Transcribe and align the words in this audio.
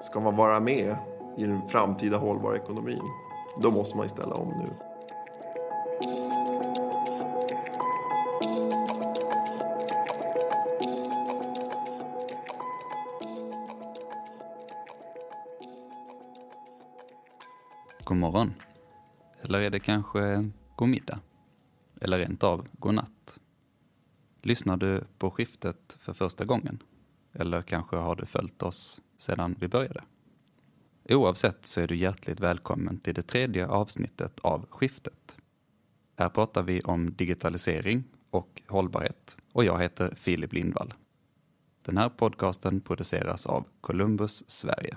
Ska 0.00 0.20
man 0.20 0.36
vara 0.36 0.60
med 0.60 0.96
i 1.36 1.46
den 1.46 1.68
framtida 1.68 2.16
hållbara 2.16 2.56
ekonomin, 2.56 3.02
då 3.62 3.70
måste 3.70 3.96
man 3.96 4.08
ställa 4.08 4.34
om 4.34 4.48
nu. 4.48 4.70
God 18.04 18.16
morgon. 18.16 18.54
Eller 19.42 19.60
är 19.60 19.70
det 19.70 19.78
kanske 19.78 20.50
god 20.76 20.88
middag? 20.88 21.18
Eller 22.00 22.18
rent 22.18 22.44
av 22.44 22.68
god 22.72 22.94
natt? 22.94 23.40
Lyssnar 24.42 24.76
du 24.76 25.04
på 25.18 25.30
skiftet 25.30 25.96
för 26.00 26.12
första 26.12 26.44
gången? 26.44 26.82
Eller 27.32 27.62
kanske 27.62 27.96
har 27.96 28.16
du 28.16 28.26
följt 28.26 28.62
oss 28.62 29.00
sedan 29.18 29.56
vi 29.60 29.68
började? 29.68 30.04
Oavsett 31.08 31.66
så 31.66 31.80
är 31.80 31.86
du 31.86 31.96
hjärtligt 31.96 32.40
välkommen 32.40 32.98
till 32.98 33.14
det 33.14 33.22
tredje 33.22 33.66
avsnittet 33.66 34.40
av 34.40 34.66
Skiftet. 34.70 35.36
Här 36.16 36.28
pratar 36.28 36.62
vi 36.62 36.80
om 36.80 37.14
digitalisering 37.14 38.04
och 38.30 38.62
hållbarhet 38.68 39.36
och 39.52 39.64
jag 39.64 39.80
heter 39.80 40.14
Filip 40.14 40.52
Lindvall. 40.52 40.94
Den 41.82 41.96
här 41.96 42.08
podcasten 42.08 42.80
produceras 42.80 43.46
av 43.46 43.66
Columbus 43.80 44.50
Sverige. 44.50 44.96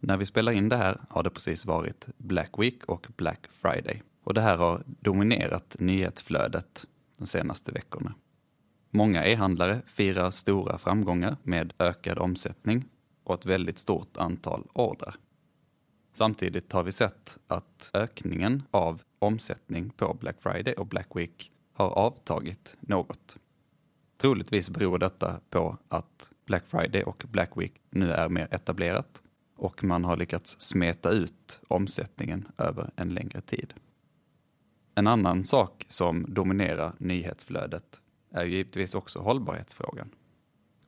När 0.00 0.16
vi 0.16 0.26
spelar 0.26 0.52
in 0.52 0.68
det 0.68 0.76
här 0.76 1.00
har 1.08 1.22
det 1.22 1.30
precis 1.30 1.66
varit 1.66 2.06
Black 2.16 2.58
Week 2.58 2.84
och 2.84 3.06
Black 3.16 3.46
Friday. 3.50 4.02
Och 4.24 4.34
det 4.34 4.40
här 4.40 4.56
har 4.56 4.82
dominerat 4.86 5.76
nyhetsflödet 5.78 6.86
de 7.18 7.26
senaste 7.26 7.72
veckorna. 7.72 8.14
Många 8.90 9.26
e-handlare 9.26 9.82
firar 9.86 10.30
stora 10.30 10.78
framgångar 10.78 11.36
med 11.42 11.72
ökad 11.78 12.18
omsättning 12.18 12.84
ett 13.34 13.46
väldigt 13.46 13.78
stort 13.78 14.16
antal 14.16 14.68
order. 14.72 15.14
Samtidigt 16.12 16.72
har 16.72 16.82
vi 16.82 16.92
sett 16.92 17.38
att 17.46 17.90
ökningen 17.94 18.62
av 18.70 19.02
omsättning 19.18 19.90
på 19.90 20.14
Black 20.14 20.36
Friday 20.42 20.74
och 20.74 20.86
Black 20.86 21.08
Week 21.14 21.52
har 21.72 21.88
avtagit 21.90 22.76
något. 22.80 23.36
Troligtvis 24.16 24.70
beror 24.70 24.98
detta 24.98 25.40
på 25.50 25.78
att 25.88 26.30
Black 26.46 26.66
Friday 26.66 27.02
och 27.02 27.24
Black 27.30 27.50
Week 27.56 27.72
nu 27.90 28.12
är 28.12 28.28
mer 28.28 28.48
etablerat 28.50 29.22
och 29.56 29.84
man 29.84 30.04
har 30.04 30.16
lyckats 30.16 30.60
smeta 30.60 31.10
ut 31.10 31.60
omsättningen 31.68 32.48
över 32.58 32.90
en 32.96 33.14
längre 33.14 33.40
tid. 33.40 33.74
En 34.94 35.06
annan 35.06 35.44
sak 35.44 35.84
som 35.88 36.26
dominerar 36.28 36.92
nyhetsflödet 36.98 38.00
är 38.30 38.44
givetvis 38.44 38.94
också 38.94 39.18
hållbarhetsfrågan. 39.18 40.10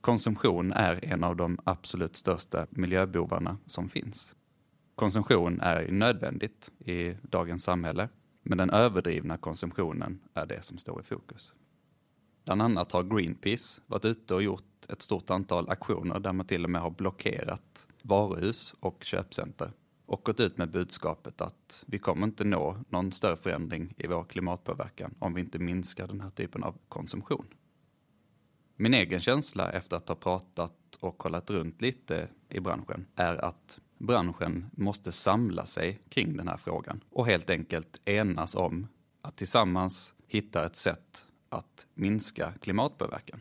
Konsumtion 0.05 0.71
är 0.71 1.05
en 1.05 1.23
av 1.23 1.35
de 1.35 1.59
absolut 1.63 2.15
största 2.15 2.67
miljöbovarna 2.69 3.57
som 3.65 3.89
finns. 3.89 4.35
Konsumtion 4.95 5.61
är 5.61 5.91
nödvändigt 5.91 6.71
i 6.79 7.15
dagens 7.21 7.63
samhälle, 7.63 8.09
men 8.43 8.57
den 8.57 8.69
överdrivna 8.69 9.37
konsumtionen 9.37 10.19
är 10.33 10.45
det 10.45 10.61
som 10.61 10.77
står 10.77 11.01
i 11.01 11.03
fokus. 11.03 11.53
Bland 12.43 12.61
annat 12.61 12.91
har 12.91 13.03
Greenpeace 13.03 13.81
varit 13.85 14.05
ute 14.05 14.35
och 14.35 14.43
gjort 14.43 14.85
ett 14.89 15.01
stort 15.01 15.29
antal 15.29 15.69
aktioner 15.69 16.19
där 16.19 16.33
man 16.33 16.45
till 16.45 16.63
och 16.63 16.69
med 16.69 16.81
har 16.81 16.91
blockerat 16.91 17.87
varuhus 18.01 18.75
och 18.79 19.03
köpcenter 19.03 19.71
och 20.05 20.23
gått 20.23 20.39
ut 20.39 20.57
med 20.57 20.71
budskapet 20.71 21.41
att 21.41 21.83
vi 21.87 21.97
kommer 21.97 22.27
inte 22.27 22.43
nå 22.43 22.77
någon 22.89 23.11
större 23.11 23.37
förändring 23.37 23.93
i 23.97 24.07
vår 24.07 24.23
klimatpåverkan 24.23 25.15
om 25.19 25.33
vi 25.33 25.41
inte 25.41 25.59
minskar 25.59 26.07
den 26.07 26.21
här 26.21 26.29
typen 26.29 26.63
av 26.63 26.77
konsumtion. 26.87 27.45
Min 28.77 28.93
egen 28.93 29.21
känsla 29.21 29.71
efter 29.71 29.97
att 29.97 30.07
ha 30.07 30.15
pratat 30.15 30.73
och 30.99 31.17
kollat 31.17 31.49
runt 31.49 31.81
lite 31.81 32.27
i 32.49 32.59
branschen 32.59 33.05
är 33.15 33.45
att 33.45 33.79
branschen 33.97 34.65
måste 34.73 35.11
samla 35.11 35.65
sig 35.65 35.99
kring 36.09 36.37
den 36.37 36.47
här 36.47 36.57
frågan 36.57 37.03
och 37.09 37.25
helt 37.25 37.49
enkelt 37.49 38.01
enas 38.05 38.55
om 38.55 38.87
att 39.21 39.35
tillsammans 39.35 40.13
hitta 40.27 40.65
ett 40.65 40.75
sätt 40.75 41.25
att 41.49 41.87
minska 41.93 42.53
klimatpåverkan. 42.61 43.39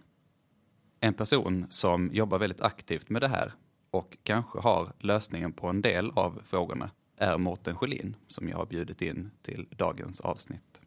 En 1.01 1.15
person 1.15 1.67
som 1.71 2.11
jobbar 2.13 2.39
väldigt 2.39 2.63
aktivt 2.63 3.11
med 3.11 3.23
det 3.23 3.29
här 3.29 3.53
och 3.91 4.17
kanske 4.23 4.59
har 4.59 4.93
lösningen 4.99 5.53
på 5.53 5.67
en 5.67 5.83
del 5.83 6.11
av 6.11 6.43
frågorna 6.45 6.91
är 7.17 7.39
Mårten 7.39 7.77
Sjölin 7.77 8.17
som 8.29 8.49
jag 8.49 8.57
har 8.57 8.67
bjudit 8.67 9.03
in 9.03 9.31
till 9.43 9.67
dagens 9.71 10.21
avsnitt. 10.21 10.81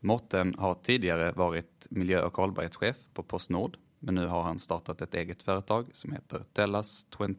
Mårten 0.00 0.54
har 0.58 0.74
tidigare 0.74 1.32
varit 1.32 1.86
miljö 1.90 2.22
och 2.22 2.36
hållbarhetschef 2.36 2.96
på 3.12 3.22
Postnord 3.22 3.76
men 3.98 4.14
nu 4.14 4.26
har 4.26 4.42
han 4.42 4.58
startat 4.58 5.02
ett 5.02 5.14
eget 5.14 5.42
företag 5.42 5.86
som 5.92 6.12
heter 6.12 6.44
Tellas 6.52 7.06
21. 7.18 7.36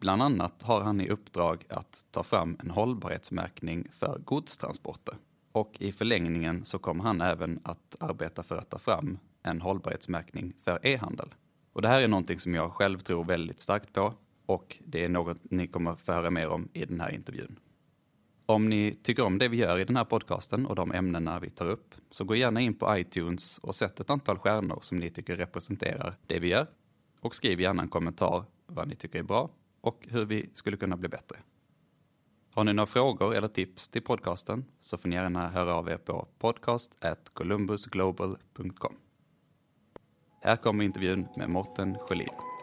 Bland 0.00 0.22
annat 0.22 0.62
har 0.62 0.80
han 0.80 1.00
i 1.00 1.08
uppdrag 1.08 1.64
att 1.68 2.04
ta 2.10 2.22
fram 2.22 2.56
en 2.60 2.70
hållbarhetsmärkning 2.70 3.88
för 3.90 4.18
godstransporter. 4.18 5.14
Och 5.52 5.76
i 5.80 5.92
förlängningen 5.92 6.64
så 6.64 6.78
kommer 6.78 7.04
han 7.04 7.20
även 7.20 7.60
att 7.64 7.96
arbeta 8.00 8.42
för 8.42 8.58
att 8.58 8.70
ta 8.70 8.78
fram 8.78 9.18
en 9.42 9.60
hållbarhetsmärkning 9.60 10.52
för 10.60 10.86
e-handel. 10.86 11.34
Och 11.72 11.82
det 11.82 11.88
här 11.88 12.02
är 12.02 12.08
någonting 12.08 12.38
som 12.38 12.54
jag 12.54 12.72
själv 12.72 12.98
tror 12.98 13.24
väldigt 13.24 13.60
starkt 13.60 13.92
på 13.92 14.14
och 14.46 14.78
det 14.84 15.04
är 15.04 15.08
något 15.08 15.50
ni 15.50 15.66
kommer 15.66 15.96
få 15.96 16.12
höra 16.12 16.30
mer 16.30 16.48
om 16.48 16.68
i 16.72 16.84
den 16.84 17.00
här 17.00 17.10
intervjun. 17.10 17.58
Om 18.46 18.70
ni 18.70 18.98
tycker 19.02 19.24
om 19.24 19.38
det 19.38 19.48
vi 19.48 19.56
gör 19.56 19.78
i 19.78 19.84
den 19.84 19.96
här 19.96 20.04
podcasten 20.04 20.66
och 20.66 20.76
de 20.76 20.92
ämnena 20.92 21.40
vi 21.40 21.50
tar 21.50 21.66
upp, 21.66 21.94
så 22.10 22.24
gå 22.24 22.34
gärna 22.34 22.60
in 22.60 22.74
på 22.74 22.98
iTunes 22.98 23.58
och 23.58 23.74
sätt 23.74 24.00
ett 24.00 24.10
antal 24.10 24.38
stjärnor 24.38 24.78
som 24.80 24.98
ni 24.98 25.10
tycker 25.10 25.36
representerar 25.36 26.16
det 26.26 26.38
vi 26.38 26.48
gör. 26.48 26.66
Och 27.20 27.34
skriv 27.34 27.60
gärna 27.60 27.82
en 27.82 27.88
kommentar 27.88 28.44
vad 28.66 28.88
ni 28.88 28.96
tycker 28.96 29.18
är 29.18 29.22
bra 29.22 29.50
och 29.80 30.06
hur 30.10 30.24
vi 30.24 30.50
skulle 30.52 30.76
kunna 30.76 30.96
bli 30.96 31.08
bättre. 31.08 31.36
Har 32.50 32.64
ni 32.64 32.72
några 32.72 32.86
frågor 32.86 33.34
eller 33.34 33.48
tips 33.48 33.88
till 33.88 34.02
podcasten 34.02 34.64
så 34.80 34.98
får 34.98 35.08
ni 35.08 35.16
gärna 35.16 35.48
höra 35.48 35.74
av 35.74 35.88
er 35.88 35.96
på 35.96 36.28
podcast@columbusglobal.com. 36.38 38.96
Här 40.40 40.56
kommer 40.56 40.84
intervjun 40.84 41.26
med 41.36 41.50
Morten 41.50 41.98
Sjölin. 41.98 42.53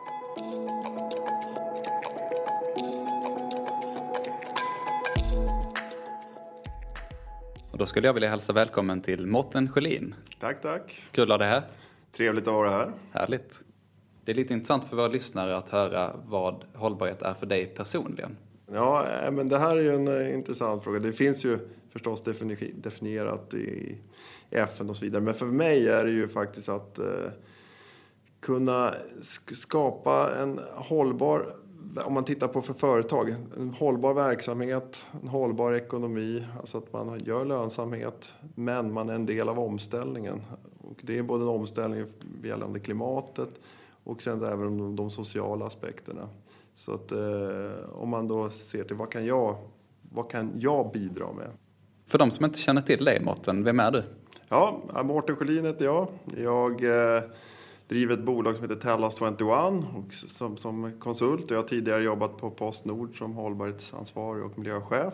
Då 7.82 7.86
skulle 7.86 8.08
jag 8.08 8.14
vilja 8.14 8.30
hälsa 8.30 8.54
välkommen 8.54 9.02
till 9.02 9.28
Morten 9.28 9.72
Sjölin. 9.72 10.16
Tack, 10.40 10.62
tack. 10.62 11.04
Kul 11.12 11.24
att 11.24 11.30
ha 11.30 11.38
dig 11.38 11.48
här. 11.48 11.64
Trevligt 12.12 12.48
att 12.48 12.54
vara 12.54 12.70
här. 12.70 12.92
Härligt. 13.12 13.64
Det 14.26 14.32
är 14.32 14.36
lite 14.36 14.54
intressant 14.54 14.86
för 14.90 14.96
våra 14.96 15.08
lyssnare 15.08 15.58
att 15.58 15.70
höra 15.70 16.16
vad 16.26 16.64
hållbarhet 16.74 17.22
är 17.22 17.34
för 17.34 17.46
dig 17.46 17.66
personligen. 17.66 18.38
Ja, 18.74 19.06
eh, 19.26 19.32
men 19.32 19.50
det 19.50 19.58
här 19.58 19.78
är 19.78 19.82
ju 19.82 19.96
en 19.96 20.08
eh, 20.08 20.34
intressant 20.34 20.84
fråga. 20.84 21.00
Det 21.00 21.14
finns 21.14 21.46
ju 21.46 21.58
förstås 21.90 22.24
definierat 22.74 23.54
i 23.54 23.98
FN 24.50 24.90
och 24.90 24.96
så 24.96 25.06
vidare. 25.06 25.22
Men 25.22 25.34
för 25.34 25.46
mig 25.46 25.88
är 25.90 26.06
det 26.06 26.12
ju 26.12 26.28
faktiskt 26.28 26.70
att 26.70 27.00
eh, 27.00 27.06
kunna 28.40 28.94
skapa 29.52 30.36
en 30.42 30.60
hållbar, 30.76 31.56
om 32.06 32.14
man 32.14 32.24
tittar 32.24 32.48
på 32.48 32.62
för 32.62 32.74
företag, 32.74 33.36
en 33.58 33.70
hållbar 33.70 34.14
verksamhet, 34.14 35.06
en 35.22 35.28
hållbar 35.28 35.74
ekonomi, 35.74 36.46
alltså 36.60 36.78
att 36.78 36.94
man 36.94 37.20
gör 37.20 37.46
lönsamhet, 37.46 38.34
men 38.56 38.94
man 38.94 39.10
är 39.10 39.14
en 39.14 39.26
del 39.26 39.50
av 39.50 39.60
omställningen. 39.60 40.42
Och 40.82 41.00
det 41.02 41.18
är 41.18 41.24
både 41.24 41.44
en 41.44 41.50
omställning 41.50 42.06
gällande 42.44 42.80
klimatet 42.80 43.50
och 44.04 44.22
sen 44.22 44.44
även 44.44 44.78
de, 44.78 44.96
de 44.96 45.12
sociala 45.12 45.66
aspekterna. 45.66 46.30
Så 46.76 46.94
att 46.94 47.12
eh, 47.12 47.90
om 47.94 48.10
man 48.10 48.28
då 48.28 48.50
ser 48.50 48.84
till 48.84 48.96
vad 48.96 49.12
kan 49.12 49.26
jag, 49.26 49.56
vad 50.02 50.30
kan 50.32 50.52
jag 50.56 50.92
bidra 50.92 51.32
med? 51.32 51.48
För 52.08 52.18
de 52.18 52.32
som 52.32 52.46
inte 52.46 52.60
känner 52.60 52.82
till 52.82 53.06
dig, 53.06 53.22
Mårten, 53.24 53.64
vem 53.64 53.80
är 53.80 53.92
du? 53.92 54.04
Ja, 54.48 54.82
Mårten 55.04 55.36
Sjölin 55.36 55.66
heter 55.66 55.86
jag. 55.86 56.08
Jag 56.38 56.84
eh, 56.84 57.24
driver 57.92 58.14
ett 58.14 58.24
bolag 58.24 58.56
som 58.56 58.64
heter 58.64 58.76
Tellas 58.76 59.16
21 59.18 59.44
och 59.96 60.14
som, 60.14 60.58
som 60.58 60.92
konsult. 61.00 61.52
Jag 61.52 61.58
har 61.58 61.64
tidigare 61.64 62.04
jobbat 62.04 62.38
på 62.38 62.52
Postnord 62.52 63.18
som 63.18 63.34
hållbarhetsansvarig 63.34 64.44
och 64.44 64.60
miljöchef. 64.60 65.14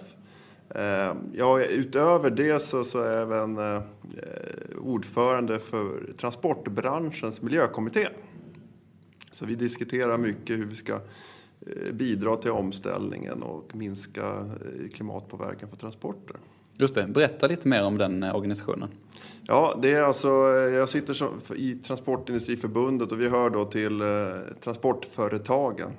Eh, 0.70 1.16
ja, 1.34 1.64
utöver 1.64 2.30
det 2.30 2.60
så, 2.62 2.84
så 2.84 3.00
är 3.00 3.12
jag 3.12 3.22
även 3.22 3.58
eh, 3.58 3.82
ordförande 4.82 5.60
för 5.60 6.14
transportbranschens 6.20 7.42
miljökommitté. 7.42 8.08
Så 9.32 9.46
vi 9.46 9.56
diskuterar 9.56 10.18
mycket 10.18 10.58
hur 10.58 10.66
vi 10.66 10.76
ska 10.76 10.94
eh, 10.94 11.94
bidra 11.94 12.36
till 12.36 12.52
omställningen 12.52 13.44
och 13.44 13.76
minska 13.76 14.28
eh, 14.28 14.90
klimatpåverkan 14.94 15.70
på 15.70 15.76
transporter. 15.76 16.38
Just 16.78 16.96
det, 16.96 17.08
berätta 17.08 17.48
lite 17.48 17.68
mer 17.68 17.86
om 17.86 17.98
den 17.98 18.24
eh, 18.24 18.36
organisationen. 18.36 18.90
Ja, 19.44 19.80
det 19.82 19.94
är 19.94 20.02
alltså, 20.02 20.30
jag 20.74 20.90
sitter 20.90 21.14
som, 21.14 21.42
i 21.56 21.76
Transportindustriförbundet 21.76 23.12
och 23.12 23.22
vi 23.22 23.30
hör 23.30 23.50
då 23.50 23.66
till 23.66 24.02
eh, 24.02 24.08
transportföretagen 24.64 25.92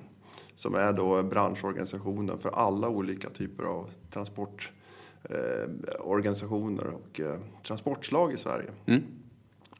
som 0.59 0.75
är 0.75 0.93
då 0.93 1.23
branschorganisationen 1.23 2.39
för 2.39 2.51
alla 2.51 2.89
olika 2.89 3.31
typer 3.31 3.65
av 3.65 3.91
transportorganisationer 4.11 6.87
eh, 6.87 6.93
och 6.93 7.21
eh, 7.21 7.37
transportslag 7.67 8.33
i 8.33 8.37
Sverige. 8.37 8.71
Mm. 8.87 9.03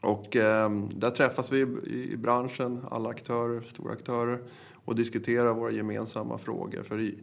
Och 0.01 0.35
eh, 0.35 0.71
där 0.95 1.09
träffas 1.09 1.51
vi 1.51 1.59
i, 1.59 2.09
i 2.13 2.17
branschen, 2.17 2.85
alla 2.91 3.09
aktörer, 3.09 3.61
stora 3.61 3.93
aktörer 3.93 4.39
och 4.85 4.95
diskuterar 4.95 5.53
våra 5.53 5.71
gemensamma 5.71 6.37
frågor. 6.37 6.83
För 6.83 6.99
i, 6.99 7.15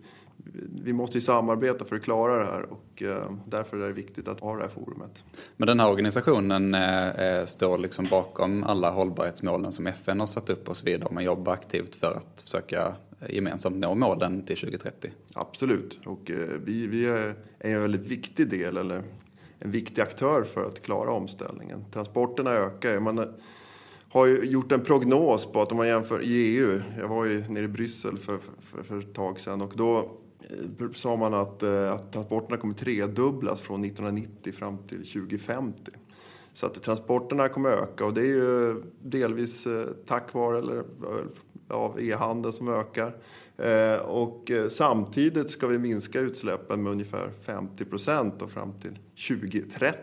vi 0.82 0.92
måste 0.92 1.18
ju 1.18 1.22
samarbeta 1.22 1.84
för 1.84 1.96
att 1.96 2.02
klara 2.02 2.38
det 2.38 2.44
här 2.44 2.66
och 2.72 3.02
eh, 3.02 3.32
därför 3.46 3.80
är 3.80 3.86
det 3.86 3.92
viktigt 3.92 4.28
att 4.28 4.40
ha 4.40 4.56
det 4.56 4.62
här 4.62 4.68
forumet. 4.68 5.24
Men 5.56 5.68
den 5.68 5.80
här 5.80 5.90
organisationen 5.90 6.74
eh, 6.74 7.08
eh 7.08 7.46
står 7.46 7.78
liksom 7.78 8.06
bakom 8.10 8.64
alla 8.64 8.90
hållbarhetsmålen 8.90 9.72
som 9.72 9.86
FN 9.86 10.20
har 10.20 10.26
satt 10.26 10.50
upp 10.50 10.68
och 10.68 10.76
så 10.76 10.84
vidare. 10.84 11.12
Man 11.12 11.24
jobbar 11.24 11.52
aktivt 11.52 11.94
för 11.94 12.12
att 12.12 12.40
försöka 12.40 12.94
gemensamt 13.28 13.76
nå 13.76 13.94
målen 13.94 14.42
till 14.42 14.56
2030. 14.56 15.10
Absolut, 15.34 16.00
och 16.06 16.30
vi, 16.64 16.86
vi 16.86 17.06
är 17.06 17.34
en 17.58 17.82
väldigt 17.82 18.06
viktig 18.06 18.50
del, 18.50 18.76
eller 18.76 19.02
en 19.58 19.70
viktig 19.70 20.02
aktör 20.02 20.44
för 20.44 20.64
att 20.64 20.82
klara 20.82 21.12
omställningen. 21.12 21.84
Transporterna 21.92 22.50
ökar. 22.50 23.00
Man 23.00 23.34
har 24.08 24.26
ju 24.26 24.44
gjort 24.44 24.72
en 24.72 24.80
prognos 24.80 25.46
på 25.46 25.62
att 25.62 25.70
om 25.70 25.76
man 25.76 25.88
jämför 25.88 26.22
i 26.22 26.56
EU, 26.56 26.80
jag 26.98 27.08
var 27.08 27.24
ju 27.24 27.44
nere 27.48 27.64
i 27.64 27.68
Bryssel 27.68 28.18
för, 28.18 28.38
för, 28.60 28.82
för 28.82 28.98
ett 28.98 29.14
tag 29.14 29.40
sedan 29.40 29.62
och 29.62 29.72
då 29.76 30.10
sa 30.94 31.16
man 31.16 31.34
att, 31.34 31.62
eh, 31.62 31.92
att 31.92 32.12
transporterna 32.12 32.56
kommer 32.56 32.74
tredubblas 32.74 33.60
från 33.60 33.82
1990 33.82 34.52
fram 34.52 34.78
till 34.78 35.06
2050. 35.06 35.92
Så 36.52 36.66
att 36.66 36.82
transporterna 36.82 37.48
kommer 37.48 37.70
öka 37.70 38.04
och 38.04 38.14
det 38.14 38.20
är 38.20 38.34
ju 38.34 38.82
delvis 39.02 39.66
tack 40.06 40.34
vare 40.34 40.58
eller 40.58 40.84
av 41.68 42.00
e-handeln 42.00 42.52
som 42.52 42.68
ökar. 42.68 43.16
Eh, 43.58 44.00
och 44.00 44.50
eh, 44.50 44.68
samtidigt 44.68 45.50
ska 45.50 45.66
vi 45.66 45.78
minska 45.78 46.20
utsläppen 46.20 46.82
med 46.82 46.92
ungefär 46.92 47.30
50 47.42 47.84
procent 47.84 48.34
fram 48.48 48.72
till 48.80 48.98
2030. 49.28 49.96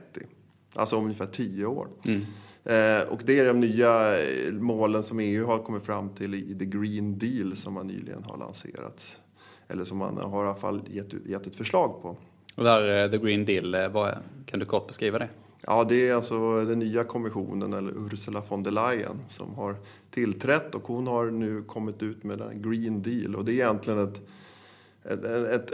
Alltså 0.73 0.97
om 0.97 1.03
ungefär 1.03 1.25
10 1.25 1.65
år. 1.65 1.87
Mm. 2.03 2.21
Eh, 2.63 3.07
och 3.07 3.21
det 3.25 3.39
är 3.39 3.45
de 3.45 3.59
nya 3.59 4.15
målen 4.51 5.03
som 5.03 5.19
EU 5.19 5.45
har 5.45 5.59
kommit 5.59 5.83
fram 5.83 6.09
till 6.09 6.35
i 6.35 6.55
The 6.59 6.65
Green 6.65 7.17
Deal 7.17 7.55
som 7.55 7.73
man 7.73 7.87
nyligen 7.87 8.23
har 8.23 8.37
lanserat. 8.37 9.19
Eller 9.67 9.85
som 9.85 9.97
man 9.97 10.17
har 10.17 10.43
i 10.43 10.47
alla 10.47 10.55
fall 10.55 10.81
gett, 10.87 11.13
gett 11.25 11.47
ett 11.47 11.55
förslag 11.55 12.01
på. 12.01 12.17
Och 12.55 12.63
där, 12.63 13.09
The 13.09 13.17
Green 13.17 13.45
Deal, 13.45 13.91
vad, 13.91 14.17
kan 14.45 14.59
du 14.59 14.65
kort 14.65 14.87
beskriva 14.87 15.19
det? 15.19 15.29
Ja, 15.67 15.83
det 15.83 16.09
är 16.09 16.15
alltså 16.15 16.65
den 16.65 16.79
nya 16.79 17.03
kommissionen, 17.03 17.73
eller 17.73 17.91
Ursula 17.91 18.41
von 18.49 18.63
der 18.63 18.71
Leyen, 18.71 19.19
som 19.29 19.55
har 19.55 19.75
tillträtt 20.11 20.75
och 20.75 20.87
hon 20.87 21.07
har 21.07 21.25
nu 21.25 21.63
kommit 21.63 22.03
ut 22.03 22.23
med 22.23 22.41
en 22.41 22.61
Green 22.61 23.01
Deal. 23.01 23.35
Och 23.35 23.45
det 23.45 23.51
är 23.51 23.53
egentligen 23.53 23.99
ett, 23.99 24.21
ett, 25.03 25.23
ett, 25.25 25.71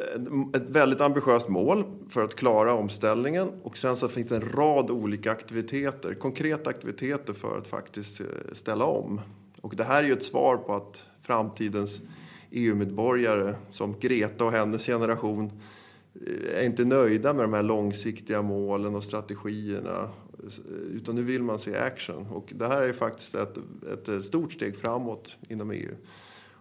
ett, 0.56 0.70
väldigt 0.70 1.02
ambitiöst 1.02 1.48
mål 1.48 1.84
för 2.10 2.24
att 2.24 2.36
klara 2.36 2.74
omställningen. 2.74 3.50
Och 3.64 3.78
sen 3.78 3.96
så 3.96 4.08
finns 4.08 4.30
det 4.30 4.36
en 4.36 4.50
rad 4.52 4.92
olika 4.92 5.32
aktiviteter, 5.32 6.14
konkreta 6.14 6.70
aktiviteter 6.70 7.34
för 7.34 7.58
att 7.58 7.68
faktiskt 7.68 8.22
eh, 8.22 8.26
ställa 8.54 8.86
om. 8.86 9.22
Och 9.62 9.76
det 9.76 9.84
här 9.84 10.04
är 10.04 10.08
ju 10.08 10.14
ett 10.14 10.24
svar 10.24 10.58
på 10.58 10.76
att 10.76 11.10
framtidens 11.22 12.02
EU-medborgare 12.52 13.56
som 13.72 13.96
Greta 14.00 14.46
och 14.46 14.52
hennes 14.52 14.86
generation 14.86 15.52
eh, 16.28 16.60
är 16.60 16.66
inte 16.66 16.86
nöjda 16.86 17.34
med 17.34 17.44
de 17.44 17.54
här 17.54 17.64
långsiktiga 17.64 18.42
målen 18.42 18.96
och 18.96 19.04
strategierna. 19.04 20.10
Eh, 20.44 20.96
utan 20.96 21.16
nu 21.16 21.22
vill 21.22 21.44
man 21.44 21.60
se 21.60 21.78
action. 21.78 22.28
Och 22.28 22.54
det 22.56 22.68
här 22.68 22.82
är 22.82 22.94
faktiskt 22.94 23.36
ett, 23.36 23.58
ett 23.94 24.08
eh, 24.08 24.20
stort 24.20 24.52
steg 24.52 24.76
framåt 24.78 25.38
inom 25.48 25.72
EU. 25.72 25.96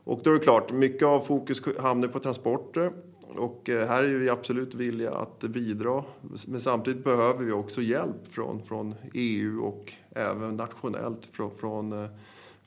Och 0.05 0.21
då 0.25 0.31
är 0.31 0.35
det 0.35 0.41
klart, 0.41 0.73
mycket 0.73 1.03
av 1.03 1.21
fokus 1.21 1.63
hamnar 1.79 2.09
på 2.09 2.19
transporter. 2.19 2.93
Och 3.37 3.63
här 3.67 4.05
är 4.05 4.19
vi 4.19 4.31
absolut 4.31 4.75
villiga 4.75 5.11
att 5.11 5.41
bidra. 5.41 6.05
Men 6.47 6.61
samtidigt 6.61 7.05
behöver 7.05 7.45
vi 7.45 7.53
också 7.53 7.81
hjälp 7.81 8.29
från, 8.31 8.63
från 8.63 8.95
EU 9.15 9.63
och 9.63 9.93
även 10.11 10.57
nationellt 10.57 11.29
från, 11.33 11.51
från 11.57 12.09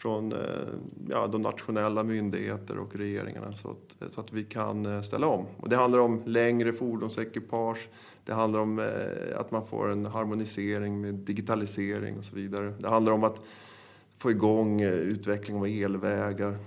från 0.01 0.31
eh, 0.31 0.37
ja, 1.09 1.27
de 1.27 1.41
nationella 1.41 2.03
myndigheter 2.03 2.77
och 2.77 2.95
regeringarna 2.95 3.53
så 3.53 3.71
att, 3.71 4.13
så 4.13 4.21
att 4.21 4.33
vi 4.33 4.43
kan 4.43 4.85
eh, 4.85 5.01
ställa 5.01 5.27
om. 5.27 5.45
Och 5.57 5.69
det 5.69 5.75
handlar 5.75 5.99
om 5.99 6.21
längre 6.25 6.73
fordonsekipage, 6.73 7.87
det 8.25 8.33
handlar 8.33 8.59
om 8.59 8.79
eh, 8.79 9.39
att 9.39 9.51
man 9.51 9.67
får 9.67 9.91
en 9.91 10.05
harmonisering 10.05 11.01
med 11.01 11.13
digitalisering 11.13 12.17
och 12.17 12.23
så 12.23 12.35
vidare. 12.35 12.73
Det 12.79 12.89
handlar 12.89 13.13
om 13.13 13.23
att 13.23 13.41
få 14.17 14.31
igång 14.31 14.81
utveckling 14.81 15.57
av 15.57 15.67
elvägar, 15.67 16.57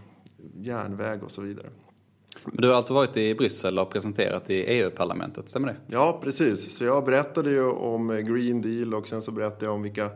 järnväg 0.60 1.22
och 1.22 1.30
så 1.30 1.42
vidare. 1.42 1.66
du 2.44 2.68
har 2.68 2.74
alltså 2.74 2.94
varit 2.94 3.16
i 3.16 3.34
Bryssel 3.34 3.78
och 3.78 3.90
presenterat 3.90 4.50
i 4.50 4.54
EU-parlamentet, 4.54 5.48
stämmer 5.48 5.68
det? 5.68 5.76
Ja, 5.86 6.20
precis. 6.22 6.76
Så 6.76 6.84
jag 6.84 7.04
berättade 7.04 7.50
ju 7.50 7.64
om 7.70 8.08
Green 8.08 8.62
Deal 8.62 8.94
och 8.94 9.08
sen 9.08 9.22
så 9.22 9.30
berättade 9.30 9.64
jag 9.64 9.74
om 9.74 9.82
vilka 9.82 10.10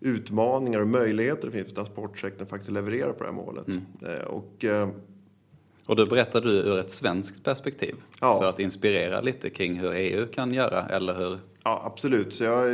utmaningar 0.00 0.80
och 0.80 0.88
möjligheter 0.88 1.46
det 1.46 1.52
finns 1.52 1.66
för 1.66 1.74
transportsektorn 1.74 2.48
faktiskt 2.48 2.72
leverera 2.72 3.12
på 3.12 3.24
det 3.24 3.30
här 3.30 3.36
målet. 3.36 3.68
Mm. 3.68 3.84
Eh, 4.06 4.24
och, 4.24 4.64
eh, 4.64 4.88
och 5.86 5.96
då 5.96 6.06
berättar 6.06 6.40
du 6.40 6.50
ur 6.50 6.78
ett 6.78 6.90
svenskt 6.90 7.44
perspektiv 7.44 7.94
ja. 8.20 8.40
för 8.40 8.48
att 8.48 8.60
inspirera 8.60 9.20
lite 9.20 9.50
kring 9.50 9.78
hur 9.78 9.92
EU 9.92 10.26
kan 10.26 10.54
göra, 10.54 10.86
eller 10.86 11.14
hur? 11.14 11.38
Ja, 11.64 11.82
absolut. 11.84 12.34
Så 12.34 12.44
jag, 12.44 12.70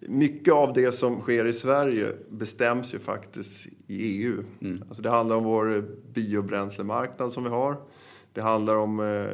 mycket 0.00 0.54
av 0.54 0.72
det 0.72 0.92
som 0.92 1.20
sker 1.20 1.44
i 1.44 1.52
Sverige 1.52 2.12
bestäms 2.30 2.94
ju 2.94 2.98
faktiskt 2.98 3.66
i 3.86 4.22
EU. 4.22 4.44
Mm. 4.60 4.82
Alltså 4.88 5.02
det 5.02 5.10
handlar 5.10 5.36
om 5.36 5.44
vår 5.44 5.84
biobränslemarknad 6.12 7.32
som 7.32 7.44
vi 7.44 7.50
har. 7.50 7.76
Det 8.32 8.40
handlar 8.40 8.76
om 8.76 9.00
eh, 9.00 9.26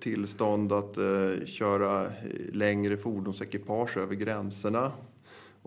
tillstånd 0.00 0.72
att 0.72 0.96
eh, 0.96 1.46
köra 1.46 2.06
längre 2.52 2.96
fordonsekipage 2.96 3.96
över 3.96 4.14
gränserna 4.14 4.92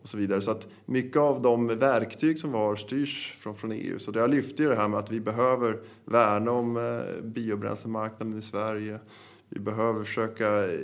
och 0.01 0.09
så 0.09 0.17
vidare. 0.17 0.41
Så 0.41 0.51
att 0.51 0.67
mycket 0.85 1.17
av 1.17 1.41
de 1.41 1.67
verktyg 1.67 2.39
som 2.39 2.51
vi 2.51 2.57
har 2.57 2.75
styrs 2.75 3.37
från, 3.39 3.55
från 3.55 3.71
EU. 3.71 3.99
Så 3.99 4.11
jag 4.15 4.29
lyfte 4.29 4.63
ju 4.63 4.69
det 4.69 4.75
här 4.75 4.87
med 4.87 4.99
att 4.99 5.11
vi 5.11 5.19
behöver 5.19 5.79
värna 6.05 6.51
om 6.51 6.77
eh, 6.77 7.23
biobränslemarknaden 7.23 8.37
i 8.37 8.41
Sverige. 8.41 8.99
Vi 9.49 9.59
behöver 9.59 10.03
försöka 10.03 10.71
eh, 10.71 10.79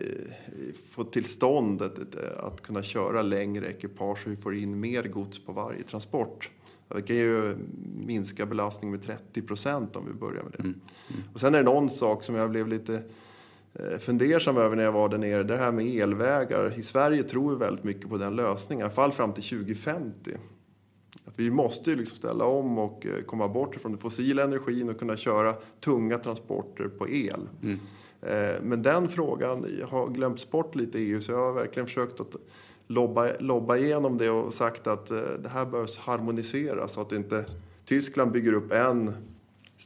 få 0.90 1.04
till 1.04 1.26
stånd 1.26 1.82
ett, 1.82 1.98
ett, 1.98 2.16
att 2.38 2.62
kunna 2.62 2.84
köra 2.84 3.22
längre 3.22 3.68
ekipage 3.68 4.24
så 4.24 4.30
vi 4.30 4.36
får 4.36 4.56
in 4.56 4.80
mer 4.80 5.04
gods 5.04 5.46
på 5.46 5.52
varje 5.52 5.84
transport. 5.84 6.52
Det 6.96 7.02
kan 7.02 7.16
ju 7.16 7.58
minska 7.96 8.46
belastningen 8.46 9.00
med 9.00 9.08
30 9.08 9.42
procent 9.42 9.96
om 9.96 10.06
vi 10.08 10.14
börjar 10.14 10.44
med 10.44 10.52
det. 10.52 10.60
Mm. 10.60 10.82
Mm. 11.10 11.24
Och 11.34 11.40
sen 11.40 11.56
är 11.56 11.58
det 11.58 11.66
någon 11.66 11.90
sak 11.90 12.24
som 12.24 12.36
jag 12.36 12.50
blev 12.50 12.68
lite 12.68 12.94
Eh, 12.94 13.04
fundersam 14.00 14.58
över 14.58 14.76
när 14.76 14.84
jag 14.84 14.92
var 14.92 15.10
där 15.10 15.18
nere. 15.18 15.44
Det 15.44 15.58
här 15.58 15.72
med 15.72 15.86
elvägar. 15.86 16.80
I 16.80 16.84
Sverige 16.84 17.24
tror 17.24 17.50
vi 17.50 17.56
väldigt 17.56 17.84
mycket 17.84 18.10
på 18.10 18.18
den 18.18 18.36
lösningen, 18.36 18.82
i 18.82 18.84
alla 18.84 18.94
fall 18.94 19.12
fram 19.12 19.34
till 19.34 19.44
2050. 19.44 20.32
Att 21.26 21.34
vi 21.36 21.52
måste 21.52 21.90
ju 21.90 21.96
liksom 21.96 22.18
ställa 22.18 22.46
om 22.46 22.78
och 22.78 23.06
eh, 23.06 23.24
komma 23.24 23.48
bort 23.48 23.76
från 23.76 23.92
den 23.92 24.02
fossila 24.02 24.44
energin 24.44 24.90
och 24.90 25.00
kunna 25.00 25.18
köra 25.18 25.54
tunga 25.80 26.18
transporter 26.18 26.88
på 26.88 27.10
el. 27.10 27.50
Mm. 27.64 27.80
Eh, 28.22 28.62
men 28.62 28.82
den 28.82 29.10
frågan 29.10 29.66
har 29.90 30.08
glömts 30.08 30.52
bort 30.52 30.76
lite 30.76 31.00
i 31.00 31.02
EU 31.02 31.22
så 31.22 31.32
jag 31.32 31.40
har 31.40 31.54
verkligen 31.54 31.88
försökt 31.88 32.20
att 32.22 32.36
lobba, 32.88 33.28
lobba 33.40 33.78
igenom 33.78 34.18
det 34.18 34.30
och 34.30 34.54
sagt 34.54 34.88
att 34.88 35.08
det 35.44 35.50
här 35.50 35.66
bör 35.66 35.90
harmoniseras 36.00 36.94
så 36.94 37.02
att 37.02 37.12
inte 37.12 37.46
Tyskland 37.86 38.32
bygger 38.32 38.54
upp 38.54 38.72
en 38.72 39.14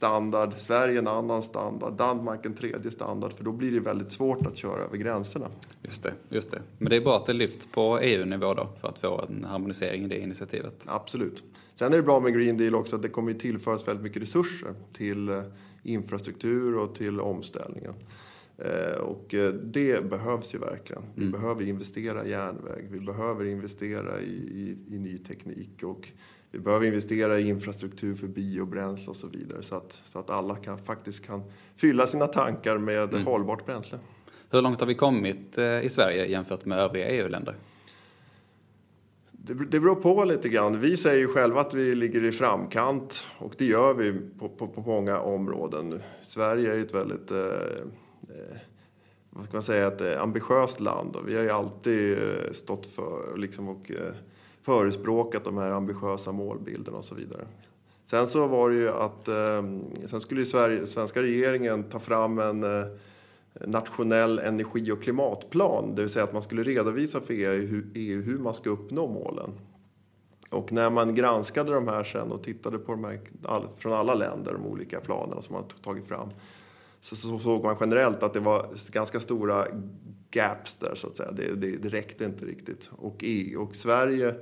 standard, 0.02 0.54
Sverige 0.58 1.00
en 1.00 1.08
annan 1.08 1.44
standard, 1.44 1.94
Danmark 1.94 2.46
en 2.46 2.54
tredje 2.54 2.92
standard 2.92 3.34
för 3.34 3.44
då 3.44 3.52
blir 3.52 3.72
det 3.72 3.80
väldigt 3.80 4.12
svårt 4.12 4.46
att 4.46 4.58
köra 4.58 4.84
över 4.84 4.98
gränserna. 4.98 5.48
Just 5.82 6.04
det, 6.04 6.14
just 6.30 6.52
det. 6.52 6.62
Men 6.78 6.90
det 6.90 6.96
är 6.96 7.02
bra 7.02 7.18
att 7.18 7.26
det 7.26 7.34
lyfts 7.34 7.66
på 7.66 8.00
EU-nivå 8.00 8.54
då 8.54 8.70
för 8.82 8.88
att 8.88 9.00
få 9.00 9.26
en 9.30 9.44
harmonisering 9.44 10.04
i 10.04 10.08
det 10.08 10.20
initiativet. 10.20 10.74
Absolut. 10.86 11.44
Sen 11.76 11.94
är 11.94 11.98
det 11.98 12.04
bra 12.04 12.20
med 12.20 12.34
Green 12.34 12.58
Deal 12.58 12.76
också 12.76 12.96
att 12.96 13.02
det 13.02 13.10
kommer 13.10 13.34
tillföras 13.34 13.88
väldigt 13.88 14.04
mycket 14.04 14.22
resurser 14.22 14.74
till 14.94 15.30
eh, 15.30 15.44
infrastruktur 15.84 16.78
och 16.78 16.96
till 16.96 17.20
omställningen. 17.20 17.94
Eh, 18.58 19.02
och 19.02 19.34
eh, 19.34 19.54
det 19.54 20.10
behövs 20.10 20.56
ju 20.56 20.60
verkligen. 20.60 21.04
Vi 21.16 21.26
mm. 21.26 21.42
behöver 21.42 21.68
investera 21.68 22.26
i 22.26 22.30
järnväg, 22.30 22.88
vi 22.92 23.00
behöver 23.00 23.46
investera 23.46 24.22
i, 24.22 24.34
i, 24.34 24.96
i 24.96 25.00
ny 25.00 25.18
teknik 25.18 25.84
och 25.84 26.08
vi 26.52 26.60
behöver 26.60 26.86
investera 26.86 27.40
i 27.40 27.50
infrastruktur 27.50 28.16
för 28.16 28.28
biobränsle 28.28 29.08
och 29.10 29.16
så 29.16 29.28
vidare 29.28 29.64
så 29.64 29.76
att, 29.76 30.02
så 30.04 30.20
att 30.20 30.30
alla 30.30 30.56
kan, 30.56 30.78
faktiskt 30.78 31.26
kan 31.26 31.44
fylla 31.76 32.08
sina 32.08 32.28
tankar 32.28 32.78
med 32.78 33.14
mm. 33.14 33.26
hållbart 33.26 33.66
bränsle. 33.66 34.00
Hur 34.50 34.62
långt 34.62 34.80
har 34.80 34.88
vi 34.88 34.96
kommit 34.96 35.58
eh, 35.58 35.86
i 35.86 35.90
Sverige 35.90 36.26
jämfört 36.26 36.66
med 36.66 36.80
övriga 36.80 37.08
EU-länder? 37.10 37.56
Det, 39.32 39.54
det 39.54 39.80
beror 39.80 39.96
på 39.96 40.26
lite 40.26 40.50
grann. 40.50 40.80
Vi 40.80 40.98
säger 40.98 41.20
ju 41.20 41.28
själva 41.28 41.62
att 41.62 41.74
vi 41.74 41.96
ligger 41.96 42.24
i 42.24 42.32
framkant 42.32 43.28
och 43.38 43.54
det 43.58 43.66
gör 43.66 43.94
vi 43.94 44.14
på, 44.40 44.50
på, 44.50 44.68
på 44.68 44.82
många 44.82 45.20
områden. 45.20 46.02
Sverige 46.22 46.74
är 46.74 46.80
ett 46.80 46.94
väldigt 46.94 47.32
eh, 47.32 47.38
eh, 48.30 48.58
vad 49.30 49.46
ska 49.46 49.54
man 49.54 49.64
säga, 49.64 49.88
ett 49.88 50.02
eh, 50.02 50.24
ambitiöst 50.24 50.80
land 50.80 51.16
och 51.16 51.30
vi 51.30 51.36
har 51.36 51.44
ju 51.44 51.50
alltid 51.50 52.18
stått 52.52 52.86
för 52.86 53.38
liksom, 53.38 53.68
och 53.68 53.92
eh, 53.92 54.14
förespråkat 54.64 55.44
de 55.44 55.58
här 55.58 55.72
ambitiösa 55.72 56.32
målbilderna 56.32 56.98
och 56.98 57.06
så 57.06 57.16
vidare. 57.16 57.48
Sen 58.04 58.28
så 58.28 58.48
var 58.48 58.70
det 58.70 58.76
ju 58.76 58.90
att 58.90 59.28
eh, 59.28 59.64
sen 60.08 60.22
skulle 60.22 60.42
ju 60.42 60.46
Sverige, 60.46 60.88
svenska 60.88 61.22
regeringen 61.22 61.84
ta 61.84 62.00
fram 62.00 62.40
en 62.40 62.64
eh, 62.64 62.86
nationell 63.54 64.40
energi 64.40 64.92
och 64.92 65.04
klimatplan, 65.04 65.96
det 65.96 66.02
vill 66.02 66.12
säga 66.12 66.24
att 66.24 66.34
man 66.34 66.44
skulle 66.44 66.64
redovisa 66.64 67.22
för 67.22 67.34
EU, 67.34 68.22
hur 68.22 68.40
man 68.40 68.54
ska 68.54 68.70
uppnå 68.70 69.08
målen. 69.08 69.50
Och 70.50 70.72
när 70.72 70.90
man 70.90 71.16
granskade 71.16 71.74
de 71.74 71.88
här 71.88 72.04
sen 72.04 72.32
och 72.32 72.44
tittade 72.44 72.78
på 72.78 72.92
de 72.92 73.04
här 73.04 73.20
från 73.78 73.94
alla 73.94 74.16
länder, 74.16 74.54
de 74.54 74.66
olika 74.66 75.00
planerna 75.00 75.42
som 75.42 75.54
man 75.54 75.64
tagit 75.84 76.08
fram, 76.08 76.30
så 77.02 77.16
såg 77.16 77.64
man 77.64 77.78
generellt 77.80 78.24
att 78.24 78.34
det 78.34 78.40
var 78.40 78.66
ganska 78.92 79.20
stora 79.20 79.68
gaps 80.32 80.78
där 80.78 80.96
så 80.96 81.08
att 81.08 81.18
säga. 81.18 81.32
Det, 81.32 81.56
det, 81.56 81.78
det 81.78 81.90
räckte 81.90 82.26
inte 82.26 82.46
riktigt. 82.46 82.90
Och, 82.92 83.24
i, 83.24 83.56
och 83.56 83.76
Sverige 83.76 84.36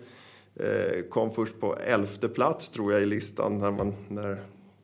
eh, 0.55 1.01
kom 1.09 1.31
först 1.31 1.59
på 1.59 1.75
elfte 1.75 2.29
plats 2.29 2.69
tror 2.69 2.93
jag 2.93 3.01
i 3.01 3.05
listan 3.05 3.59
när, 3.59 3.71
man, 3.71 3.93
när 4.07 4.43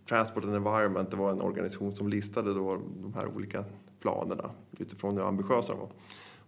Transport 0.10 0.44
and 0.44 0.56
Environment, 0.56 1.12
det 1.12 1.18
var 1.18 1.32
en 1.32 1.42
organisation 1.42 1.96
som 1.96 2.08
listade 2.08 2.54
då 2.54 2.82
de 3.02 3.14
här 3.14 3.28
olika 3.36 3.64
planerna 4.00 4.50
utifrån 4.78 5.18
hur 5.18 5.28
ambitiösa 5.28 5.74
de 5.74 5.80
var. 5.80 5.90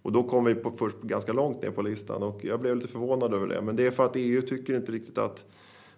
Och 0.01 0.11
då 0.11 0.23
kom 0.23 0.45
vi 0.45 0.55
på, 0.55 0.71
först 0.77 0.97
ganska 1.01 1.33
långt 1.33 1.61
ner 1.61 1.71
på 1.71 1.81
listan 1.81 2.23
och 2.23 2.45
jag 2.45 2.59
blev 2.61 2.75
lite 2.75 2.87
förvånad 2.87 3.33
över 3.33 3.47
det. 3.47 3.61
Men 3.61 3.75
det 3.75 3.87
är 3.87 3.91
för 3.91 4.05
att 4.05 4.15
EU 4.15 4.41
tycker 4.41 4.75
inte 4.75 4.91
riktigt 4.91 5.17
att, 5.17 5.45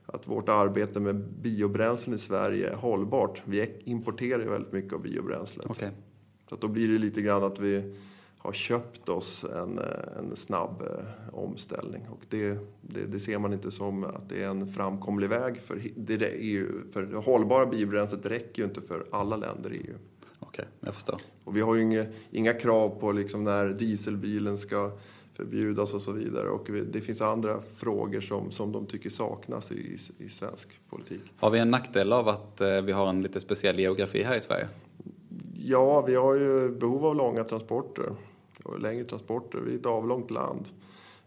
att 0.05 0.27
vårt 0.27 0.49
arbete 0.49 0.99
med 0.99 1.15
biobränslen 1.15 2.15
i 2.15 2.19
Sverige 2.19 2.69
är 2.69 2.75
hållbart. 2.75 3.41
Vi 3.45 3.81
importerar 3.83 4.39
ju 4.39 4.49
väldigt 4.49 4.73
mycket 4.73 4.93
av 4.93 5.01
biobränslet. 5.01 5.69
Okay. 5.69 5.89
Så 6.49 6.55
då 6.55 6.67
blir 6.67 6.87
det 6.87 6.97
lite 6.97 7.21
grann 7.21 7.43
att 7.43 7.59
vi 7.59 7.95
har 8.41 8.53
köpt 8.53 9.09
oss 9.09 9.43
en, 9.43 9.79
en 10.17 10.35
snabb 10.35 10.81
eh, 10.81 11.35
omställning. 11.35 12.07
Och 12.11 12.19
det, 12.29 12.57
det, 12.81 13.05
det, 13.05 13.19
ser 13.19 13.39
man 13.39 13.53
inte 13.53 13.71
som 13.71 14.03
att 14.03 14.29
det 14.29 14.43
är 14.43 14.49
en 14.49 14.73
framkomlig 14.73 15.29
väg. 15.29 15.61
För 15.61 15.81
det, 15.95 16.25
EU, 16.25 16.67
för 16.93 17.03
det 17.03 17.17
hållbara 17.17 17.65
biobränslet 17.65 18.25
räcker 18.25 18.61
ju 18.61 18.69
inte 18.69 18.81
för 18.81 19.05
alla 19.11 19.37
länder 19.37 19.73
i 19.73 19.77
EU. 19.77 19.95
Okej, 20.39 20.65
jag 20.79 20.93
förstår. 20.93 21.21
Och 21.43 21.55
vi 21.55 21.61
har 21.61 21.75
ju 21.75 21.81
inga, 21.81 22.05
inga 22.31 22.53
krav 22.53 22.89
på 22.99 23.11
liksom 23.11 23.43
när 23.43 23.69
dieselbilen 23.69 24.57
ska 24.57 24.91
förbjudas 25.33 25.93
och 25.93 26.01
så 26.01 26.11
vidare. 26.11 26.49
Och 26.49 26.67
det 26.91 27.01
finns 27.01 27.21
andra 27.21 27.59
frågor 27.75 28.21
som, 28.21 28.51
som 28.51 28.71
de 28.71 28.85
tycker 28.85 29.09
saknas 29.09 29.71
i, 29.71 29.97
i 30.17 30.29
svensk 30.29 30.79
politik. 30.89 31.21
Har 31.37 31.49
vi 31.49 31.59
en 31.59 31.71
nackdel 31.71 32.13
av 32.13 32.27
att 32.27 32.61
eh, 32.61 32.81
vi 32.81 32.91
har 32.91 33.09
en 33.09 33.21
lite 33.21 33.39
speciell 33.39 33.79
geografi 33.79 34.23
här 34.23 34.35
i 34.35 34.41
Sverige? 34.41 34.67
Ja, 35.55 36.01
vi 36.01 36.15
har 36.15 36.35
ju 36.35 36.69
behov 36.69 37.05
av 37.05 37.15
långa 37.15 37.43
transporter. 37.43 38.09
Och 38.63 38.79
längre 38.79 39.03
transporter. 39.03 39.59
Vi 39.59 39.73
är 39.73 39.79
ett 39.79 39.85
avlångt 39.85 40.31
land. 40.31 40.65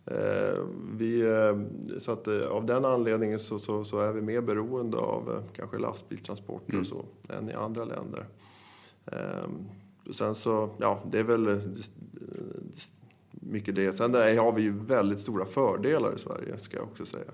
Eh, 0.07 0.65
vi, 0.93 1.21
eh, 1.21 1.59
så 1.99 2.13
att 2.13 2.29
av 2.29 2.67
den 2.67 2.85
anledningen 2.85 3.39
så, 3.39 3.59
så, 3.59 3.85
så, 3.85 3.99
är 3.99 4.13
vi 4.13 4.23
mer 4.23 4.41
beroende 4.41 4.97
av 4.97 5.43
kanske 5.57 5.79
lastbilstransporter 5.79 6.73
mm. 6.73 6.81
och 6.81 6.87
så 6.87 7.05
än 7.29 7.51
i 7.51 7.53
andra 7.53 7.85
länder. 7.85 8.27
Sen 10.11 10.35
så, 10.35 10.71
ja, 10.79 11.03
det 11.11 11.19
är 11.19 11.25
väl 11.25 11.61
mycket 13.31 13.75
det. 13.75 13.97
Sen 13.97 14.15
har 14.15 14.53
vi 14.53 14.63
ju 14.63 14.73
väldigt 14.73 15.21
stora 15.21 15.45
fördelar 15.45 16.15
i 16.15 16.19
Sverige, 16.19 16.59
ska 16.59 16.77
jag 16.77 16.85
också 16.87 17.07
säga. 17.07 17.31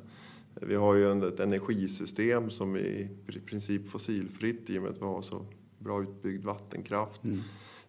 Vi 0.55 0.75
har 0.75 0.95
ju 0.95 1.28
ett 1.28 1.40
energisystem 1.40 2.50
som 2.50 2.75
är 2.75 2.78
i 2.78 3.40
princip 3.47 3.88
fossilfritt 3.88 4.71
i 4.71 4.78
och 4.78 4.83
med 4.83 4.90
att 4.90 4.99
vi 4.99 5.05
har 5.05 5.23
så 5.23 5.47
bra 5.78 6.02
utbyggd 6.02 6.45
vattenkraft. 6.45 7.25
Mm. 7.25 7.40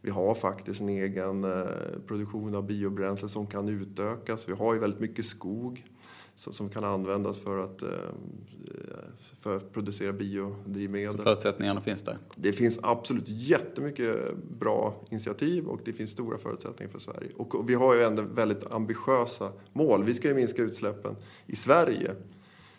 Vi 0.02 0.12
har 0.12 0.36
faktiskt 0.36 0.82
en 0.82 0.90
egen 0.90 1.44
eh, 1.44 1.62
produktion 2.08 2.56
av 2.56 2.68
biobränsle 2.68 3.30
som 3.30 3.48
kan 3.48 3.70
utökas. 3.70 4.50
Vi 4.50 4.54
har 4.54 4.74
ju 4.74 4.80
väldigt 4.80 5.00
mycket 5.00 5.26
skog 5.26 5.86
som, 6.36 6.70
kan 6.70 6.84
användas 6.84 7.38
för 7.38 7.64
att, 7.64 7.82
eh, 7.82 7.90
för 9.40 9.58
att 9.58 9.74
producera 9.74 10.14
biodrivmedel. 10.14 11.12
Så 11.12 11.18
förutsättningarna 11.18 11.82
finns 11.82 12.02
där? 12.02 12.18
Det 12.36 12.54
finns 12.54 12.80
absolut 12.84 13.28
jättemycket 13.28 14.36
bra 14.60 14.96
initiativ 15.10 15.68
och 15.68 15.80
det 15.86 15.94
finns 15.94 16.12
stora 16.12 16.38
förutsättningar 16.38 16.92
för 16.92 17.00
Sverige. 17.00 17.32
Och 17.38 17.70
vi 17.70 17.74
har 17.74 17.96
ju 17.96 18.04
ändå 18.04 18.22
väldigt 18.22 18.72
ambitiösa 18.72 19.52
mål. 19.74 20.04
Vi 20.04 20.14
ska 20.14 20.28
ju 20.28 20.34
minska 20.34 20.62
utsläppen 20.62 21.16
i 21.46 21.56
Sverige 21.56 22.16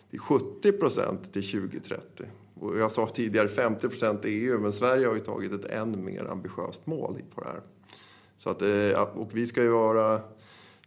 till 0.09 0.19
70 0.19 0.71
procent 0.71 1.33
till 1.33 1.51
2030. 1.51 2.25
Och 2.61 2.77
jag 2.77 2.91
sa 2.91 3.07
tidigare 3.07 3.47
50 3.47 3.89
procent 3.89 4.21
EU, 4.23 4.59
men 4.59 4.73
Sverige 4.73 5.07
har 5.07 5.13
ju 5.13 5.19
tagit 5.19 5.51
ett 5.51 5.65
än 5.65 6.05
mer 6.05 6.25
ambitiöst 6.31 6.87
mål 6.87 7.21
på 7.35 7.41
det 7.41 7.47
här. 7.47 7.61
Så 8.37 8.49
att, 8.49 8.61
eh, 8.61 9.01
och 9.01 9.29
vi 9.33 9.47
ska 9.47 9.63
ju 9.63 9.69
vara 9.69 10.21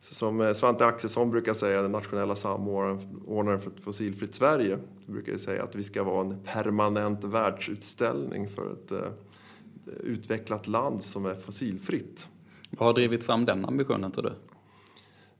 som 0.00 0.40
eh, 0.40 0.52
Svante 0.52 0.86
Axelsson 0.86 1.30
brukar 1.30 1.54
säga, 1.54 1.82
den 1.82 1.92
nationella 1.92 2.36
samordnaren 2.36 3.60
för 3.60 3.70
ett 3.70 3.80
fossilfritt 3.80 4.34
Sverige, 4.34 4.78
brukar 5.06 5.34
säga 5.34 5.62
att 5.62 5.74
vi 5.74 5.84
ska 5.84 6.04
vara 6.04 6.20
en 6.20 6.38
permanent 6.44 7.24
världsutställning 7.24 8.48
för 8.48 8.72
ett 8.72 8.92
uh, 8.92 8.98
utvecklat 10.00 10.66
land 10.66 11.02
som 11.02 11.26
är 11.26 11.34
fossilfritt. 11.34 12.28
Vad 12.70 12.86
har 12.86 12.94
drivit 12.94 13.24
fram 13.24 13.44
den 13.44 13.64
ambitionen 13.64 14.12
tror 14.12 14.24
du? 14.24 14.32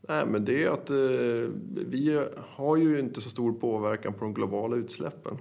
Nej, 0.08 0.26
men 0.26 0.44
det 0.44 0.64
är 0.64 0.70
att 0.70 0.90
uh, 0.90 1.48
vi 1.88 2.24
har 2.36 2.76
ju 2.76 3.00
inte 3.00 3.20
så 3.20 3.30
stor 3.30 3.52
påverkan 3.52 4.12
på 4.12 4.24
de 4.24 4.34
globala 4.34 4.76
utsläppen. 4.76 5.38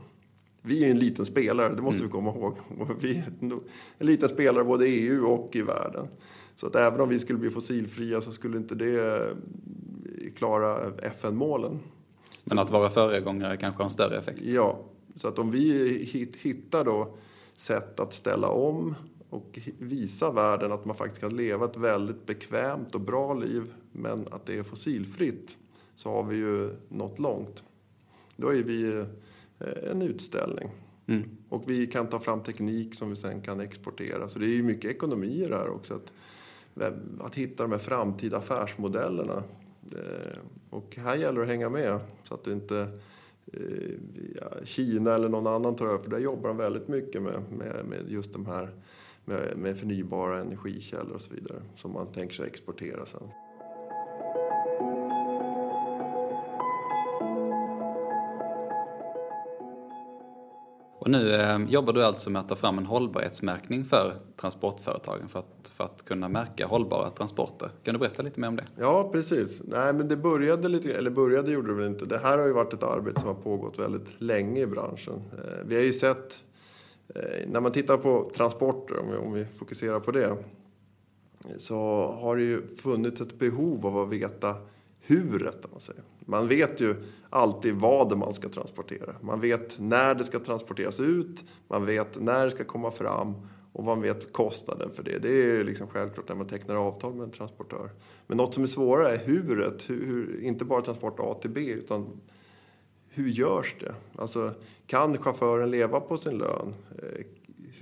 Vi 0.66 0.86
är 0.86 0.92
en 0.92 1.00
liten 1.00 1.26
spelare, 1.26 1.76
det 1.76 1.82
måste 1.82 2.00
mm. 2.00 2.08
vi 2.08 2.12
komma 2.12 2.30
ihåg. 2.30 2.58
Vi 3.02 3.18
är 3.18 3.32
en 3.98 4.08
liten 4.08 4.30
spelare 4.30 4.64
både 4.64 4.88
i 4.88 5.08
EU 5.08 5.26
och 5.26 5.56
i 5.56 5.62
världen. 5.62 6.08
Så 6.56 6.68
att 6.68 6.76
även 6.76 7.02
om 7.02 7.10
vi 7.10 7.20
skulle 7.20 7.40
bli 7.40 7.50
fossilfria 7.50 8.22
så 8.22 8.32
skulle 8.32 8.58
inte 8.58 8.76
det 8.76 9.28
eh, 9.28 10.34
klara 10.36 10.92
FN-målen. 11.02 11.80
Men 12.44 12.60
att 12.60 12.72
vara 12.72 12.90
föregångare 12.90 13.58
kanske 13.58 13.80
har 13.80 13.86
en 13.86 13.92
större 13.92 14.18
effekt? 14.18 14.40
Ja, 14.42 14.80
så 15.16 15.28
att 15.28 15.40
om 15.40 15.52
vi 15.52 15.98
hittar 16.42 16.86
då 16.86 17.18
sätt 17.56 18.00
att 18.00 18.14
ställa 18.14 18.48
om 18.48 18.96
och 19.30 19.60
visa 19.80 20.32
världen 20.32 20.72
att 20.72 20.86
man 20.86 20.96
faktiskt 20.96 21.22
kan 21.22 21.36
leva 21.36 21.66
ett 21.66 21.78
väldigt 21.78 22.26
bekvämt 22.26 22.96
och 22.96 23.02
bra 23.02 23.34
liv 23.34 23.74
men 23.92 24.26
att 24.32 24.46
det 24.46 24.58
är 24.58 24.64
fossilfritt 24.64 25.58
så 25.96 26.12
har 26.12 26.24
vi 26.24 26.36
ju 26.36 26.70
nått 26.90 27.20
långt. 27.20 27.64
Då 28.36 28.54
är 28.54 28.64
vi 28.64 28.98
eh, 28.98 29.06
en 29.92 30.02
utställning. 30.02 30.70
Mm. 31.08 31.24
Och 31.50 31.64
vi 31.68 31.88
kan 31.88 32.08
ta 32.08 32.20
fram 32.20 32.44
teknik 32.44 32.96
som 32.96 33.10
vi 33.10 33.16
sen 33.16 33.42
kan 33.42 33.60
exportera. 33.60 34.30
Så 34.30 34.40
det 34.40 34.46
är 34.46 34.56
ju 34.56 34.64
mycket 34.64 34.92
ekonomi 34.92 35.44
i 35.44 35.48
det 35.48 35.58
här 35.58 35.70
också. 35.70 35.94
Att 35.94 36.14
att 37.20 37.36
hitta 37.36 37.64
de 37.64 37.72
här 37.72 37.80
framtida 37.80 38.38
affärsmodellerna. 38.38 39.44
Eh, 39.92 40.38
och 40.70 40.96
här 40.96 41.16
gäller 41.16 41.38
det 41.38 41.44
att 41.44 41.50
hänga 41.50 41.70
med 41.70 42.00
så 42.24 42.34
att 42.34 42.48
inte 42.48 42.88
eh, 43.54 44.64
Kina 44.64 45.14
eller 45.14 45.30
någon 45.30 45.48
annan 45.48 45.76
tar 45.76 45.86
över. 45.86 45.98
För 45.98 46.10
där 46.10 46.20
jobbar 46.20 46.48
de 46.48 46.58
väldigt 46.58 46.88
mycket 46.88 47.22
med, 47.22 47.44
med, 47.58 47.86
med 47.86 48.00
just 48.08 48.34
de 48.34 48.46
här 48.46 48.70
med, 49.26 49.58
med 49.58 49.78
förnybara 49.78 50.42
energikällor 50.42 51.16
och 51.16 51.22
så 51.22 51.34
vidare 51.34 51.62
som 51.76 51.92
man 51.92 52.08
tänker 52.08 52.36
sig 52.36 52.48
exportera 52.48 53.06
sen. 53.06 53.28
Och 61.04 61.10
nu 61.10 61.34
eh, 61.34 61.60
jobbar 61.68 61.94
du 61.94 62.04
alltså 62.04 62.30
med 62.30 62.40
att 62.40 62.50
ta 62.50 62.56
fram 62.56 62.78
en 62.78 62.86
hållbarhetsmärkning 62.86 63.86
för 63.86 64.14
transportföretagen 64.36 65.28
för 65.28 65.40
att, 65.40 65.72
för 65.76 65.84
att 65.84 66.06
kunna 66.06 66.30
märka 66.30 66.68
hållbara 66.68 67.10
transporter. 67.10 67.70
Kan 67.84 67.94
du 67.94 68.00
berätta 68.00 68.22
lite 68.22 68.40
mer 68.40 68.48
om 68.48 68.56
det? 68.56 68.64
Ja, 68.80 69.10
precis. 69.12 69.62
Nej, 69.66 69.94
men 69.94 70.08
det 70.08 70.18
började 70.18 70.68
lite, 70.68 70.94
eller 70.94 71.12
började 71.12 71.52
gjorde 71.52 71.68
det 71.68 71.74
väl 71.74 71.88
inte. 71.88 72.06
Det 72.06 72.18
här 72.18 72.38
har 72.38 72.46
ju 72.46 72.54
varit 72.54 72.74
ett 72.74 72.84
arbete 72.84 73.20
som 73.20 73.28
har 73.28 73.36
pågått 73.36 73.80
väldigt 73.80 74.22
länge 74.22 74.62
i 74.62 74.68
branschen. 74.68 75.22
Eh, 75.32 75.66
vi 75.66 75.76
har 75.76 75.84
ju 75.84 75.94
sett, 75.94 76.44
eh, 77.16 77.48
när 77.48 77.60
man 77.60 77.72
tittar 77.72 77.98
på 77.98 78.32
transporter, 78.36 79.00
om 79.00 79.12
vi, 79.12 79.18
om 79.18 79.34
vi 79.34 79.46
fokuserar 79.46 80.00
på 80.00 80.12
det, 80.12 80.38
så 81.58 81.76
har 82.22 82.36
det 82.36 82.44
ju 82.44 82.76
funnits 82.76 83.22
ett 83.22 83.40
behov 83.40 83.86
av 83.86 83.98
att 83.98 84.10
veta 84.10 84.56
huret. 85.06 85.72
Man, 85.72 85.82
säger. 85.82 86.04
man 86.20 86.48
vet 86.48 86.82
ju 86.82 86.96
alltid 87.30 87.76
vad 87.76 88.18
man 88.18 88.34
ska 88.34 88.50
transportera. 88.50 89.16
Man 89.22 89.40
vet 89.40 89.80
när 89.80 90.16
det 90.16 90.26
ska 90.26 90.40
transporteras 90.40 91.00
ut, 91.00 91.44
man 91.68 91.86
vet 91.86 92.22
när 92.22 92.46
det 92.46 92.52
ska 92.52 92.64
komma 92.64 92.92
fram 92.92 93.36
och 93.74 93.84
man 93.84 94.02
vet 94.02 94.34
kostnaden 94.34 94.90
för 94.94 95.04
det. 95.04 95.20
Det 95.20 95.30
är 95.30 95.64
liksom 95.64 95.88
självklart 95.88 96.30
när 96.30 96.36
man 96.36 96.48
tecknar 96.48 96.76
avtal 96.76 97.14
med 97.14 97.24
en 97.24 97.32
transportör. 97.32 97.90
Men 98.28 98.38
något 98.38 98.54
som 98.54 98.64
är 98.64 98.68
svårare 98.68 99.10
är 99.10 99.18
huret. 99.18 99.90
Hur, 99.90 100.06
hur, 100.06 100.42
inte 100.42 100.66
bara 100.66 100.82
transport 100.82 101.20
A 101.20 101.34
till 101.42 101.50
B, 101.50 101.62
utan 101.62 102.22
hur 103.10 103.28
görs 103.28 103.76
det? 103.80 103.96
Alltså, 104.16 104.52
kan 104.88 105.18
chauffören 105.18 105.72
leva 105.72 106.00
på 106.00 106.18
sin 106.18 106.38
lön? 106.38 106.74
Eh, 106.92 107.26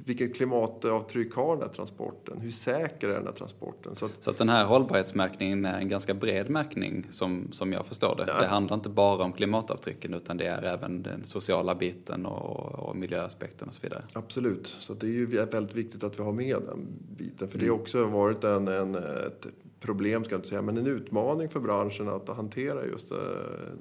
vilket 0.05 0.36
klimatavtryck 0.36 1.34
har 1.34 1.55
den 1.55 1.67
här 1.67 1.74
transporten? 1.74 2.41
Hur 2.41 2.51
säker 2.51 3.10
är 3.10 3.13
den 3.13 3.25
här 3.25 3.34
transporten? 3.34 3.96
Så 3.96 4.05
att, 4.05 4.12
så 4.22 4.29
att 4.29 4.38
den 4.38 4.50
här 4.50 4.65
hållbarhetsmärkningen 4.65 5.65
är 5.65 5.77
en 5.77 5.89
ganska 5.89 6.13
bred 6.13 6.50
märkning 6.50 7.08
som, 7.10 7.48
som 7.51 7.74
jag 7.74 7.86
förstår 7.86 8.15
det. 8.15 8.25
Ja. 8.27 8.41
Det 8.41 8.48
handlar 8.48 8.75
inte 8.75 8.89
bara 8.89 9.24
om 9.24 9.34
klimatavtrycken 9.34 10.13
utan 10.13 10.38
det 10.38 10.46
är 10.46 10.63
även 10.63 11.03
den 11.03 11.25
sociala 11.25 11.75
biten 11.75 12.25
och, 12.25 12.89
och 12.89 12.96
miljöaspekten 12.96 13.67
och 13.67 13.74
så 13.74 13.81
vidare. 13.81 14.03
Absolut, 14.13 14.67
så 14.67 14.93
det 14.93 15.05
är 15.05 15.12
ju 15.12 15.25
väldigt 15.25 15.75
viktigt 15.75 16.03
att 16.03 16.20
vi 16.20 16.24
har 16.24 16.34
med 16.34 16.55
den 16.67 16.88
biten. 17.17 17.48
För 17.48 17.55
mm. 17.55 17.67
det 17.67 17.74
har 17.74 17.79
också 17.79 18.05
varit 18.05 18.43
en, 18.43 18.67
en, 18.67 18.96
ett 18.96 19.48
problem, 19.79 20.24
ska 20.24 20.34
jag 20.34 20.39
inte 20.39 20.50
säga, 20.50 20.62
men 20.62 20.77
en 20.77 20.88
utmaning 20.88 21.50
för 21.50 21.60
branschen 21.60 22.10
att 22.10 22.29
hantera 22.29 22.86
just 22.86 23.12
eh, 23.12 23.17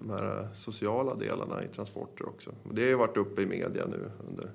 de 0.00 0.10
här 0.10 0.48
sociala 0.54 1.14
delarna 1.14 1.64
i 1.64 1.68
transporter 1.68 2.28
också. 2.28 2.50
Och 2.62 2.74
det 2.74 2.82
har 2.82 2.88
ju 2.88 2.96
varit 2.96 3.16
uppe 3.16 3.42
i 3.42 3.46
media 3.46 3.86
nu 3.86 4.10
under 4.28 4.50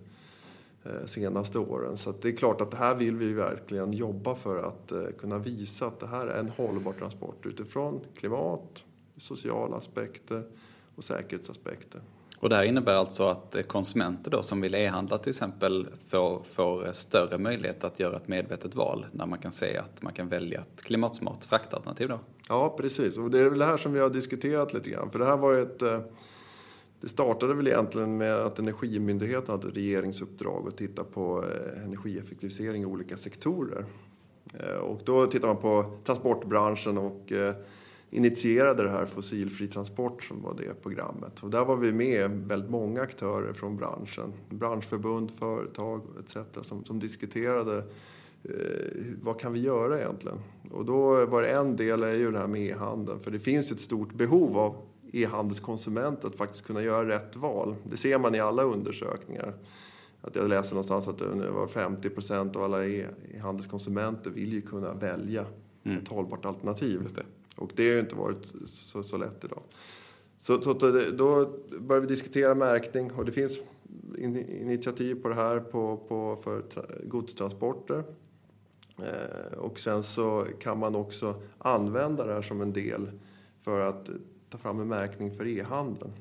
senaste 1.06 1.60
åren. 1.60 1.98
Så 1.98 2.14
det 2.22 2.28
är 2.28 2.36
klart 2.36 2.62
att 2.62 2.72
det 2.72 2.78
här 2.78 2.96
vill 2.96 3.16
vi 3.16 3.34
verkligen 3.34 3.94
jobba 3.94 4.36
för 4.36 4.58
att 4.58 4.92
eh, 4.92 5.04
kunna 5.20 5.38
visa 5.38 5.86
att 5.86 6.00
det 6.00 6.08
här 6.08 6.28
är 6.28 6.40
en 6.40 6.50
hållbar 6.50 6.94
transport 6.94 7.46
utifrån 7.46 8.02
klimat, 8.16 8.84
sociala 9.18 9.76
aspekter 9.76 10.44
och 10.96 11.04
säkerhetsaspekter. 11.04 12.02
Och 12.40 12.50
det 12.50 12.56
här 12.56 12.64
innebär 12.64 12.94
alltså 12.94 13.28
att 13.28 13.56
konsumenter 13.68 14.32
då 14.32 14.44
som 14.44 14.62
vill 14.62 14.76
e-handla 14.76 15.18
till 15.18 15.30
exempel 15.30 15.88
får, 16.10 16.44
får 16.44 16.92
större 16.92 17.38
möjlighet 17.38 17.84
att 17.84 18.00
göra 18.00 18.18
ett 18.18 18.28
medvetet 18.28 18.76
val 18.76 19.06
när 19.12 19.26
man 19.26 19.40
kan 19.40 19.52
se 19.52 19.78
att 19.78 20.02
man 20.02 20.14
kan 20.14 20.28
välja 20.28 20.62
ett 20.62 20.82
klimatsmart 20.82 21.44
fraktalternativ 21.44 22.08
då? 22.08 22.20
Ja, 22.50 22.76
precis. 22.78 23.18
Och 23.18 23.32
det 23.32 23.40
är 23.40 23.50
väl 23.50 23.60
det 23.60 23.66
här 23.66 23.78
som 23.78 23.94
vi 23.94 24.00
har 24.00 24.10
diskuterat 24.10 24.74
lite 24.74 24.90
grann. 24.90 25.12
För 25.12 25.20
det 25.20 25.26
här 25.26 25.38
var 25.38 25.54
ju 25.54 25.62
ett... 25.62 25.84
Det 27.02 27.08
startade 27.08 27.54
väl 27.54 27.68
egentligen 27.68 28.18
med 28.18 28.34
att 28.34 28.60
Energimyndigheten 28.60 29.52
hade 29.52 29.68
ett 29.68 29.76
regeringsuppdrag 29.76 30.68
att 30.68 30.78
titta 30.78 31.04
på 31.04 31.44
eh, 31.44 31.84
energieffektivisering 31.84 32.82
i 32.82 32.86
olika 32.86 33.18
sektorer. 33.18 33.86
Eh, 34.54 34.76
och 34.76 35.02
då 35.06 35.26
tittade 35.26 35.54
man 35.54 35.62
på 35.62 35.98
transportbranschen 36.04 36.98
och 36.98 37.32
eh, 37.32 37.56
initierade 38.10 38.84
det 38.84 38.90
här 38.90 39.06
Fossilfri 39.06 39.68
transport 39.68 40.24
som 40.24 40.42
var 40.42 40.54
det 40.54 40.82
programmet. 40.84 41.44
Och 41.44 41.50
där 41.50 41.66
var 41.66 41.76
vi 41.76 41.92
med 41.92 42.32
väldigt 42.32 42.70
många 42.70 43.02
aktörer 43.02 43.54
från 43.54 43.78
branschen. 43.78 44.34
Branschförbund, 44.50 45.32
företag 45.32 46.02
etc. 46.20 46.38
som, 46.68 46.86
som 46.86 47.00
diskuterade 47.00 47.78
eh, 48.44 48.52
vad 49.22 49.40
kan 49.40 49.54
vi 49.54 49.60
göra 49.60 50.00
egentligen? 50.00 50.38
Och 50.72 50.86
då 50.86 51.26
var 51.26 51.42
det 51.42 51.50
en 51.50 51.76
del 51.76 52.04
är 52.04 52.14
ju 52.14 52.32
det 52.32 52.40
här 52.40 52.48
med 52.48 52.62
e-handeln. 52.62 53.20
För 53.20 53.32
det 53.32 53.40
finns 53.40 53.72
ett 53.72 53.80
stort 53.80 54.14
behov 54.14 54.58
av 54.58 54.76
e-handelskonsumenter 55.12 56.28
att 56.28 56.36
faktiskt 56.36 56.66
kunna 56.66 56.82
göra 56.82 57.08
rätt 57.08 57.36
val. 57.36 57.76
Det 57.84 57.98
ser 57.98 58.18
man 58.18 58.36
i 58.36 58.40
alla 58.40 58.64
undersökningar. 58.64 59.54
Att 60.22 60.36
jag 60.36 60.50
läser 60.50 60.72
någonstans 60.72 61.08
att 61.08 61.18
det 61.18 61.52
var 61.52 61.68
50 61.68 62.10
procent 62.10 62.56
av 62.56 62.64
alla 62.64 62.86
e-handelskonsumenter 62.86 64.32
vill 64.32 64.54
ju 64.54 64.62
kunna 64.62 64.94
välja 64.94 65.46
mm. 65.84 65.98
ett 65.98 66.08
hållbart 66.08 66.46
alternativ. 66.46 67.02
Och 67.56 67.72
det 67.76 67.88
har 67.88 67.94
ju 67.94 68.00
inte 68.00 68.16
varit 68.16 68.54
så, 68.68 69.04
så 69.04 69.18
lätt 69.18 69.44
idag. 69.44 69.62
Så, 70.42 70.62
så 70.62 70.74
då 71.18 71.54
började 71.80 72.08
vi 72.08 72.14
diskutera 72.14 72.56
märkning 72.56 73.12
och 73.12 73.26
det 73.26 73.32
finns 73.32 73.58
initiativ 74.62 75.16
på 75.22 75.28
det 75.30 75.36
här 75.36 75.60
på, 75.60 75.98
på, 75.98 76.40
för 76.44 76.64
godstransporter. 77.04 78.04
Eh, 78.98 79.58
och 79.58 79.80
sen 79.80 80.04
så 80.04 80.46
kan 80.60 80.80
man 80.80 80.96
också 80.96 81.36
använda 81.58 82.26
det 82.26 82.34
här 82.34 82.42
som 82.42 82.62
en 82.62 82.74
del 82.74 83.12
för 83.62 83.82
att 83.82 84.10
ta 84.56 84.62
fram 84.62 84.80
en 84.80 84.88
märkning 84.88 85.32
för 85.32 85.48
e-handeln. 85.48 86.14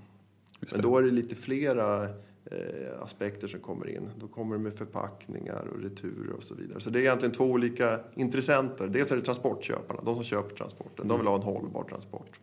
Men 0.73 0.83
då 0.83 0.99
är 0.99 1.03
det 1.03 1.11
lite 1.11 1.35
flera 1.35 2.05
eh, 2.45 3.03
aspekter 3.03 3.49
som 3.49 3.61
kommer 3.61 3.89
in. 3.89 4.11
Då 4.21 4.29
kommer 4.29 4.57
det 4.57 4.63
med 4.63 4.75
förpackningar 4.75 5.67
och 5.75 5.83
returer 5.83 6.33
och 6.33 6.45
så 6.45 6.55
vidare. 6.55 6.81
Så 6.81 6.91
det 6.91 6.99
är 6.99 7.01
egentligen 7.01 7.35
två 7.35 7.45
olika 7.45 8.01
intressenter. 8.15 8.89
Dels 8.89 9.13
är 9.13 9.17
det 9.17 9.23
transportköparna, 9.23 10.01
de 10.05 10.15
som 10.15 10.25
köper 10.25 10.57
transporten. 10.57 11.09
De 11.09 11.19
vill 11.19 11.27
ha 11.27 11.37
en 11.37 11.43
hållbar 11.43 11.85
transport. 11.85 12.41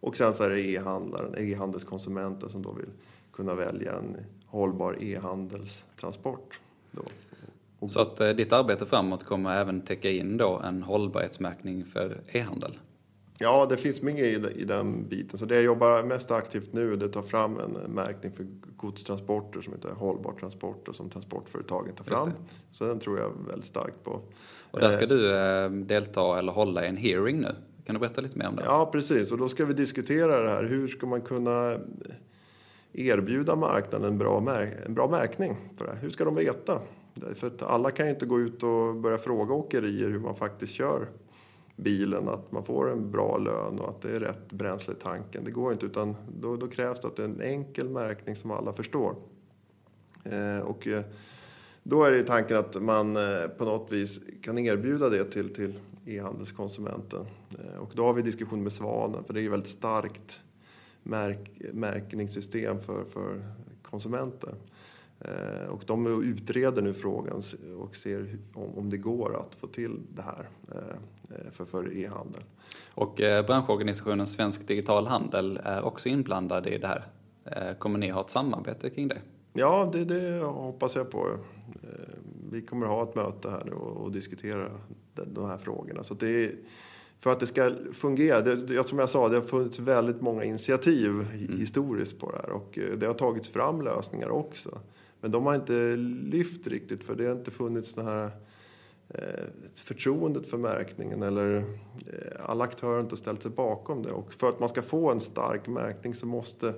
Och 0.00 0.16
sen 0.16 0.32
så 0.32 0.42
är 0.42 0.50
det 0.50 0.60
e-handlaren, 0.60 1.34
e-handelskonsumenten 1.38 2.48
som 2.48 2.62
då 2.62 2.72
vill 2.72 2.90
kunna 3.32 3.54
välja 3.54 3.92
en 3.92 4.16
hållbar 4.46 5.02
e-handelstransport. 5.02 6.60
Så 7.88 8.00
att 8.00 8.20
eh, 8.20 8.28
ditt 8.28 8.52
arbete 8.52 8.86
framåt 8.86 9.24
kommer 9.24 9.56
även 9.56 9.80
täcka 9.80 10.10
in 10.10 10.36
då 10.36 10.58
en 10.58 10.82
hållbarhetsmärkning 10.82 11.84
för 11.84 12.20
e-handel? 12.28 12.78
Ja, 13.38 13.66
det 13.70 13.76
finns 13.76 14.02
mycket 14.02 14.22
i, 14.22 14.60
i 14.60 14.64
den 14.64 15.08
biten. 15.08 15.38
Så 15.38 15.46
det 15.46 15.54
jag 15.54 15.64
jobbar 15.64 16.02
mest 16.02 16.30
aktivt 16.30 16.72
nu 16.72 16.96
det 16.96 17.04
är 17.04 17.06
att 17.06 17.12
ta 17.12 17.22
fram 17.22 17.58
en 17.58 17.72
märkning 17.72 18.32
för 18.32 18.46
godstransporter 18.76 19.60
som 19.60 19.72
heter 19.72 19.88
Hållbar 19.88 20.32
transport 20.32 20.88
och 20.88 20.94
som 20.94 21.10
transportföretagen 21.10 21.94
tar 21.94 22.04
fram. 22.04 22.30
Så 22.70 22.84
den 22.84 22.98
tror 22.98 23.18
jag 23.18 23.32
väldigt 23.48 23.66
starkt 23.66 24.04
på. 24.04 24.20
Och 24.70 24.80
där 24.80 24.92
ska 24.92 25.02
eh, 25.02 25.08
du 25.08 25.36
eh, 25.36 25.70
delta 25.70 26.38
eller 26.38 26.52
hålla 26.52 26.84
en 26.84 26.96
hearing 26.96 27.40
nu. 27.40 27.54
Kan 27.86 27.94
du 27.94 27.98
berätta 27.98 28.20
lite 28.20 28.38
mer 28.38 28.48
om 28.48 28.56
det? 28.56 28.62
Ja, 28.64 28.88
precis. 28.92 29.32
Och 29.32 29.38
då 29.38 29.48
ska 29.48 29.64
vi 29.64 29.74
diskutera 29.74 30.42
det 30.42 30.50
här. 30.50 30.64
Hur 30.64 30.88
ska 30.88 31.06
man 31.06 31.20
kunna 31.20 31.78
erbjuda 32.92 33.56
marknaden 33.56 34.12
en 34.12 34.18
bra, 34.18 34.40
märk 34.40 34.74
en 34.86 34.94
bra 34.94 35.08
märkning 35.08 35.56
för 35.78 35.86
det 35.86 35.92
här? 35.92 36.00
Hur 36.00 36.10
ska 36.10 36.24
de 36.24 36.34
veta? 36.34 36.80
För 37.34 37.52
alla 37.60 37.90
kan 37.90 38.06
ju 38.06 38.12
inte 38.12 38.26
gå 38.26 38.40
ut 38.40 38.62
och 38.62 38.94
börja 38.94 39.18
fråga 39.18 39.54
åkerier 39.54 40.10
hur 40.10 40.20
man 40.20 40.36
faktiskt 40.36 40.72
kör 40.72 41.06
bilen, 41.76 42.28
att 42.28 42.52
man 42.52 42.64
får 42.64 42.90
en 42.90 43.10
bra 43.10 43.38
lön 43.38 43.78
och 43.78 43.88
att 43.88 44.00
det 44.00 44.16
är 44.16 44.20
rätt 44.20 44.52
bränsle 44.52 44.94
i 44.94 44.96
tanken. 44.96 45.44
Det 45.44 45.50
går 45.50 45.72
inte 45.72 45.86
utan 45.86 46.16
då, 46.40 46.56
då 46.56 46.68
krävs 46.68 47.00
det 47.00 47.08
att 47.08 47.16
det 47.16 47.22
är 47.22 47.28
en 47.28 47.40
enkel 47.40 47.88
märkning 47.88 48.36
som 48.36 48.50
alla 48.50 48.72
förstår. 48.72 49.14
Eh, 50.24 50.58
och 50.58 50.86
eh, 50.86 51.02
då 51.82 52.04
är 52.04 52.12
det 52.12 52.22
tanken 52.22 52.56
att 52.56 52.82
man 52.82 53.16
eh, 53.16 53.48
på 53.58 53.64
något 53.64 53.92
vis 53.92 54.20
kan 54.42 54.58
erbjuda 54.58 55.08
det 55.08 55.24
till, 55.24 55.54
till 55.54 55.78
e-handelskonsumenten. 56.06 57.26
Eh, 57.58 57.78
och 57.78 57.90
då 57.94 58.04
har 58.04 58.12
vi 58.12 58.22
diskussion 58.22 58.62
med 58.62 58.72
Svanen 58.72 59.24
för 59.24 59.34
det 59.34 59.40
är 59.40 59.48
väldigt 59.48 59.70
starkt 59.70 60.40
märk, 61.02 61.50
märkningssystem 61.72 62.80
för, 62.80 63.04
för 63.04 63.44
konsumenter. 63.82 64.54
Eh, 65.20 65.68
och 65.68 65.82
de 65.86 66.22
utreder 66.24 66.82
nu 66.82 66.94
frågan 66.94 67.42
och 67.78 67.96
ser 67.96 68.38
om 68.54 68.90
det 68.90 68.96
går 68.96 69.36
att 69.40 69.54
få 69.54 69.66
till 69.66 70.00
det 70.14 70.22
här 70.22 70.48
eh, 70.72 70.96
för, 71.52 71.64
för 71.64 71.96
e-handel. 71.96 72.42
Och 72.94 73.20
eh, 73.20 73.46
branschorganisationen 73.46 74.26
Svensk 74.26 74.68
Digital 74.68 75.06
Handel 75.06 75.60
är 75.64 75.82
också 75.82 76.08
inblandad 76.08 76.66
i 76.66 76.78
det 76.78 76.86
här. 76.86 77.06
Kommer 77.78 77.98
ni 77.98 78.10
ha 78.10 78.20
ett 78.20 78.30
samarbete 78.30 78.90
kring 78.90 79.08
det? 79.08 79.18
Ja, 79.52 79.90
det, 79.92 80.04
det 80.04 80.44
hoppas 80.44 80.96
jag 80.96 81.10
på. 81.10 81.38
Vi 82.50 82.62
kommer 82.62 82.86
ha 82.86 83.02
ett 83.02 83.14
möte 83.14 83.50
här 83.50 83.62
nu 83.64 83.72
och, 83.72 84.12
diskutera 84.12 84.70
de 85.14 85.46
här 85.46 85.58
frågorna. 85.58 86.04
Så 86.04 86.14
det 86.14 86.52
för 87.20 87.32
att 87.32 87.40
det 87.40 87.46
ska 87.46 87.70
fungera, 87.92 88.40
det, 88.40 88.88
som 88.88 88.98
jag 88.98 89.10
sa, 89.10 89.28
det 89.28 89.36
har 89.36 89.42
funnits 89.42 89.78
väldigt 89.78 90.20
många 90.20 90.44
initiativ 90.44 91.10
mm. 91.10 91.58
historiskt 91.58 92.18
på 92.18 92.30
det 92.30 92.36
här 92.36 92.50
och 92.50 92.78
det 92.96 93.06
har 93.06 93.14
tagits 93.14 93.48
fram 93.48 93.82
lösningar 93.82 94.28
också. 94.28 94.78
Men 95.20 95.30
de 95.30 95.46
har 95.46 95.54
inte 95.54 95.96
lyft 96.30 96.66
riktigt 96.66 97.04
för 97.04 97.14
det 97.14 97.24
har 97.24 97.32
inte 97.32 97.50
funnits 97.50 97.94
den 97.94 98.06
här 98.06 98.24
eh, 98.24 98.30
förtroendet 99.74 100.46
för 100.46 100.58
märkningen 100.58 101.22
eller 101.22 101.56
eh, 101.56 101.64
alla 102.46 102.64
aktörer 102.64 103.00
inte 103.00 103.16
ställt 103.16 103.42
sig 103.42 103.50
bakom 103.50 104.02
det. 104.02 104.10
Och 104.10 104.32
för 104.32 104.48
att 104.48 104.60
man 104.60 104.68
ska 104.68 104.82
få 104.82 105.12
en 105.12 105.20
stark 105.20 105.66
märkning 105.66 106.14
så 106.14 106.26
måste 106.26 106.74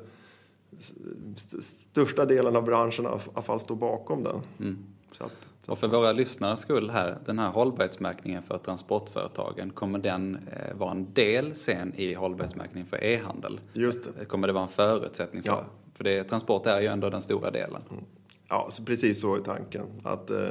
största 1.91 2.25
delen 2.25 2.57
av 2.57 2.64
branschen 2.64 3.05
i 3.05 3.09
alla 3.09 3.43
fall 3.43 3.61
stå 3.61 3.75
bakom 3.75 4.25
den. 4.25 4.41
Mm. 4.59 4.79
Så 5.12 5.25
att, 5.25 5.33
så 5.62 5.73
och 5.73 5.79
för 5.79 5.88
våra 5.88 6.12
lyssnares 6.12 6.61
skull 6.61 6.91
här, 6.91 7.19
den 7.25 7.38
här 7.38 7.51
hållbarhetsmärkningen 7.51 8.43
för 8.43 8.59
transportföretagen, 8.59 9.71
kommer 9.71 9.99
den 9.99 10.38
eh, 10.53 10.77
vara 10.77 10.91
en 10.91 11.12
del 11.14 11.55
sen 11.55 11.95
i 11.97 12.14
hållbarhetsmärkningen 12.14 12.87
för 12.87 13.05
e-handel? 13.05 13.61
Just 13.73 14.09
det. 14.19 14.25
Kommer 14.25 14.47
det 14.47 14.53
vara 14.53 14.64
en 14.64 14.71
förutsättning 14.71 15.43
för? 15.43 15.51
Ja. 15.51 15.64
För 15.95 16.05
det, 16.05 16.25
transport 16.25 16.67
är 16.67 16.81
ju 16.81 16.87
ändå 16.87 17.11
den 17.11 17.23
stora 17.23 17.51
delen. 17.51 17.83
Mm. 17.91 18.05
Ja, 18.49 18.69
så 18.71 18.85
precis 18.85 19.21
så 19.21 19.37
är 19.37 19.41
tanken. 19.41 19.87
Att, 20.05 20.31
eh, 20.31 20.49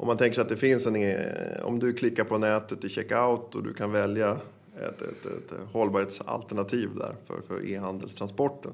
om 0.00 0.06
man 0.06 0.16
tänker 0.16 0.34
sig 0.34 0.42
att 0.42 0.48
det 0.48 0.56
finns 0.56 0.86
en... 0.86 0.96
Eh, 0.96 1.62
om 1.62 1.78
du 1.78 1.92
klickar 1.92 2.24
på 2.24 2.38
nätet 2.38 2.84
i 2.84 2.88
checkout 2.88 3.54
och 3.54 3.62
du 3.62 3.74
kan 3.74 3.92
välja 3.92 4.40
ett, 4.76 5.02
ett, 5.02 5.26
ett 5.26 5.52
hållbarhetsalternativ 5.72 6.88
där 6.96 7.14
för, 7.26 7.40
för 7.48 7.66
e-handelstransporten. 7.66 8.72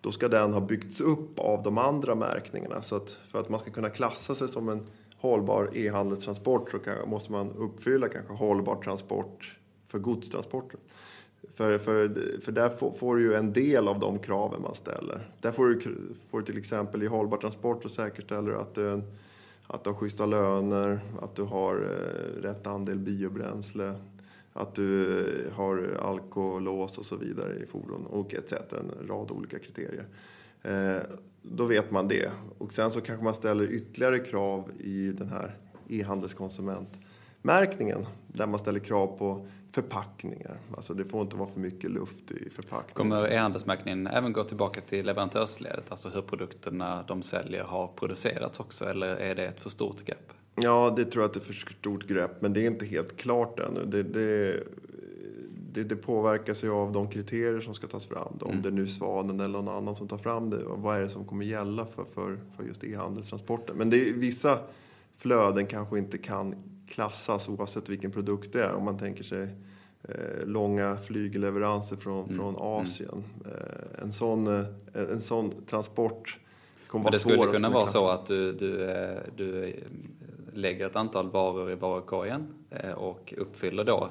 Då 0.00 0.12
ska 0.12 0.28
den 0.28 0.52
ha 0.52 0.60
byggts 0.60 1.00
upp 1.00 1.38
av 1.38 1.62
de 1.62 1.78
andra 1.78 2.14
märkningarna. 2.14 2.82
Så 2.82 2.96
att 2.96 3.16
för 3.30 3.40
att 3.40 3.48
man 3.48 3.60
ska 3.60 3.70
kunna 3.70 3.90
klassa 3.90 4.34
sig 4.34 4.48
som 4.48 4.68
en 4.68 4.86
hållbar 5.16 5.70
e-handelstransport 5.74 6.70
så 6.70 6.78
kan, 6.78 7.08
måste 7.08 7.32
man 7.32 7.52
uppfylla 7.58 8.08
kanske 8.08 8.32
hållbar 8.32 8.82
transport 8.82 9.58
för 9.88 9.98
godstransporter. 9.98 10.80
För, 11.54 11.78
för, 11.78 12.08
för 12.40 12.52
där 12.52 12.68
får, 12.68 12.92
får, 12.92 13.16
du 13.16 13.22
ju 13.22 13.34
en 13.34 13.52
del 13.52 13.88
av 13.88 13.98
de 13.98 14.18
kraven 14.18 14.62
man 14.62 14.74
ställer. 14.74 15.30
Där 15.40 15.52
får 15.52 15.66
du, 15.66 15.80
får 16.30 16.40
du 16.40 16.46
till 16.46 16.58
exempel 16.58 17.02
i 17.02 17.06
hållbar 17.06 17.36
transport 17.36 17.82
så 17.82 17.88
säkerställer 17.88 18.50
du 18.50 18.58
att 18.58 18.74
du, 18.74 19.02
att 19.72 19.84
du 19.84 19.90
har 19.90 19.94
schyssta 19.94 20.26
löner, 20.26 21.00
att 21.20 21.36
du 21.36 21.42
har 21.42 21.74
eh, 21.74 22.42
rätt 22.42 22.66
andel 22.66 22.98
biobränsle, 22.98 23.94
att 24.52 24.74
du 24.74 25.20
eh, 25.20 25.52
har 25.52 25.98
alkolås 26.02 26.98
och 26.98 27.06
så 27.06 27.16
vidare 27.16 27.56
i 27.56 27.66
fordon 27.66 28.06
och 28.06 28.34
etc. 28.34 28.52
En 28.52 29.08
rad 29.08 29.30
olika 29.30 29.58
kriterier. 29.58 30.06
Eh, 30.62 30.96
då 31.42 31.64
vet 31.64 31.90
man 31.90 32.08
det. 32.08 32.30
Och 32.58 32.72
sen 32.72 32.90
så 32.90 33.00
kanske 33.00 33.24
man 33.24 33.34
ställer 33.34 33.72
ytterligare 33.72 34.18
krav 34.18 34.70
i 34.78 35.12
den 35.12 35.28
här 35.28 35.56
e-handelskonsumentmärkningen 35.88 38.06
där 38.28 38.46
man 38.46 38.58
ställer 38.58 38.80
krav 38.80 39.18
på 39.18 39.46
förpackningar. 39.72 40.56
Alltså 40.76 40.94
det 40.94 41.04
får 41.04 41.20
inte 41.20 41.36
vara 41.36 41.48
för 41.48 41.60
mycket 41.60 41.90
luft 41.90 42.30
i 42.30 42.50
förpackningen. 42.50 42.94
Kommer 42.94 43.32
e-handelsmärkningen 43.32 44.06
även 44.06 44.32
gå 44.32 44.44
tillbaka 44.44 44.80
till 44.80 45.06
leverantörsledet? 45.06 45.84
Alltså 45.88 46.08
hur 46.08 46.22
produkterna 46.22 47.04
de 47.08 47.22
säljer 47.22 47.64
har 47.64 47.88
producerats 47.88 48.60
också 48.60 48.84
eller 48.84 49.16
är 49.16 49.34
det 49.34 49.46
ett 49.46 49.60
för 49.60 49.70
stort 49.70 50.04
grepp? 50.04 50.32
Ja, 50.54 50.94
det 50.96 51.04
tror 51.04 51.22
jag 51.22 51.28
att 51.28 51.34
det 51.34 51.40
är 51.40 51.52
för 51.52 51.74
stort 51.80 52.06
grepp 52.06 52.42
men 52.42 52.52
det 52.52 52.60
är 52.60 52.66
inte 52.66 52.86
helt 52.86 53.16
klart 53.16 53.58
ännu. 53.58 53.84
Det, 53.84 54.02
det, 54.02 54.62
det, 55.72 55.84
det 55.84 55.96
påverkas 55.96 56.64
ju 56.64 56.70
av 56.70 56.92
de 56.92 57.08
kriterier 57.08 57.60
som 57.60 57.74
ska 57.74 57.86
tas 57.86 58.06
fram. 58.06 58.38
Om 58.40 58.50
mm. 58.50 58.62
det 58.62 58.68
är 58.68 58.72
nu 58.72 58.88
Svanen 58.88 59.40
eller 59.40 59.62
någon 59.62 59.68
annan 59.68 59.96
som 59.96 60.08
tar 60.08 60.18
fram 60.18 60.50
det. 60.50 60.58
Vad 60.66 60.96
är 60.96 61.00
det 61.00 61.08
som 61.08 61.24
kommer 61.24 61.44
gälla 61.44 61.86
för, 61.86 62.04
för, 62.14 62.38
för 62.56 62.64
just 62.64 62.84
e-handelstransporter? 62.84 63.74
Men 63.74 63.90
det 63.90 64.08
är, 64.08 64.14
vissa 64.14 64.58
flöden 65.16 65.66
kanske 65.66 65.98
inte 65.98 66.18
kan 66.18 66.54
klassas 66.92 67.48
oavsett 67.48 67.88
vilken 67.88 68.10
produkt 68.10 68.52
det 68.52 68.64
är. 68.64 68.72
Om 68.74 68.84
man 68.84 68.98
tänker 68.98 69.24
sig 69.24 69.42
eh, 70.08 70.46
långa 70.46 70.96
flygleveranser 70.96 71.96
från, 71.96 72.24
Mm. 72.24 72.36
från 72.36 72.54
Asien. 72.58 73.24
Eh, 73.46 74.02
en, 74.02 74.12
sån, 74.12 74.46
eh, 74.46 74.64
en 74.94 75.20
sån 75.20 75.64
transport 75.66 76.38
kommer 76.86 77.00
Men 77.00 77.04
vara 77.04 77.12
det 77.12 77.18
skulle 77.18 77.34
svår 77.36 77.44
att 77.44 77.50
kunna 77.54 77.68
kunna 77.68 77.74
vara 77.74 77.82
klassa. 77.84 77.98
så 77.98 78.08
att 78.08 78.26
du, 78.26 78.52
du, 78.52 78.90
eh, 78.90 79.18
du 79.36 79.64
eh, 79.64 79.74
lägger 80.54 80.86
ett 80.86 80.96
antal 80.96 81.30
varor 81.30 81.70
i 81.70 81.74
varukorgen 81.74 82.46
och 82.96 83.34
uppfyller 83.36 83.84
då 83.84 84.10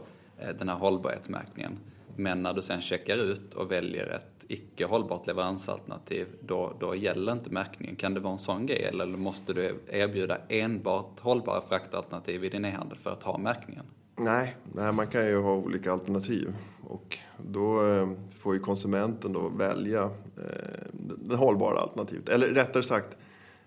den 0.60 0.70
här 0.70 0.76
hållbarhetsmärkningen. 0.76 1.78
Men 2.16 2.44
när 2.44 2.54
du 2.54 2.62
sen 2.62 2.82
checkar 2.82 3.18
ut 3.18 3.54
och 3.54 3.72
väljer 3.72 4.08
ett 4.08 4.41
icke 4.54 4.86
hållbart 4.86 5.28
leveransalternativ, 5.28 6.28
då, 6.42 6.74
då 6.80 6.96
gäller 6.96 7.32
inte 7.32 7.50
märkningen. 7.50 7.96
Kan 7.96 8.14
det 8.14 8.20
vara 8.20 8.34
en 8.34 8.40
sån 8.40 8.66
grej 8.66 8.84
eller 8.84 9.06
måste 9.06 9.54
du 9.54 9.80
erbjuda 9.88 10.38
enbart 10.50 11.20
hållbara 11.20 11.62
fraktalternativ 11.62 12.46
i 12.46 12.50
din 12.50 12.66
e-handel 12.66 12.98
för 12.98 13.12
att 13.12 13.24
ha 13.24 13.38
märkningen? 13.38 13.86
Nej, 14.16 14.56
nej, 14.74 14.94
man 14.94 15.08
kan 15.08 15.28
ju 15.28 15.38
ha 15.38 15.56
olika 15.56 15.92
alternativ. 15.92 16.56
Och 16.88 17.18
då 17.38 17.88
eh, 17.88 18.10
får 18.40 18.54
ju 18.54 18.60
konsumenten 18.60 19.34
då 19.34 19.50
välja 19.50 20.04
eh, 20.04 20.84
det 21.18 21.36
hållbara 21.36 21.80
alternativet. 21.80 22.30
Eller 22.30 22.48
rättare 22.48 22.84
sagt, 22.84 23.18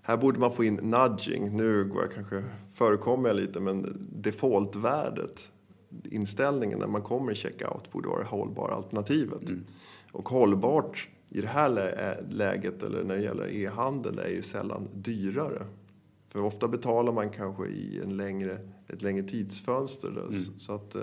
här 0.03 0.17
borde 0.17 0.39
man 0.39 0.53
få 0.53 0.65
in 0.65 0.75
nudging. 0.75 1.57
Nu 1.57 1.85
går 1.85 2.03
jag 2.03 2.13
kanske, 2.13 2.45
förekommer 2.75 3.29
jag 3.29 3.37
lite, 3.37 3.61
men 3.61 4.09
defaultvärdet, 4.13 5.49
inställningen 6.05 6.79
när 6.79 6.87
man 6.87 7.03
kommer 7.03 7.33
i 7.33 7.35
checkout 7.35 7.93
borde 7.93 8.09
vara 8.09 8.19
det 8.19 8.29
hållbara 8.29 8.75
alternativet. 8.75 9.43
Och 10.15 10.29
hållbart 10.29 11.09
i 11.31 11.41
det 11.41 11.47
här 11.49 11.69
lä- 11.69 12.25
läget, 12.31 12.83
eller 12.83 13.05
när 13.05 13.17
det 13.17 13.23
gäller 13.23 13.47
e-handel, 13.55 14.19
är 14.19 14.29
ju 14.29 14.43
sällan 14.43 14.89
dyrare. 14.95 15.67
För 16.29 16.43
ofta 16.43 16.69
betalar 16.69 17.13
man 17.13 17.31
kanske 17.31 17.67
i 17.67 18.01
en 18.05 18.17
längre, 18.17 18.59
ett 18.89 19.03
längre 19.03 19.23
tidsfönster. 19.29 20.09
Mm. 20.09 20.33
Så 20.59 20.75
att 20.75 20.95
eh, 20.95 21.03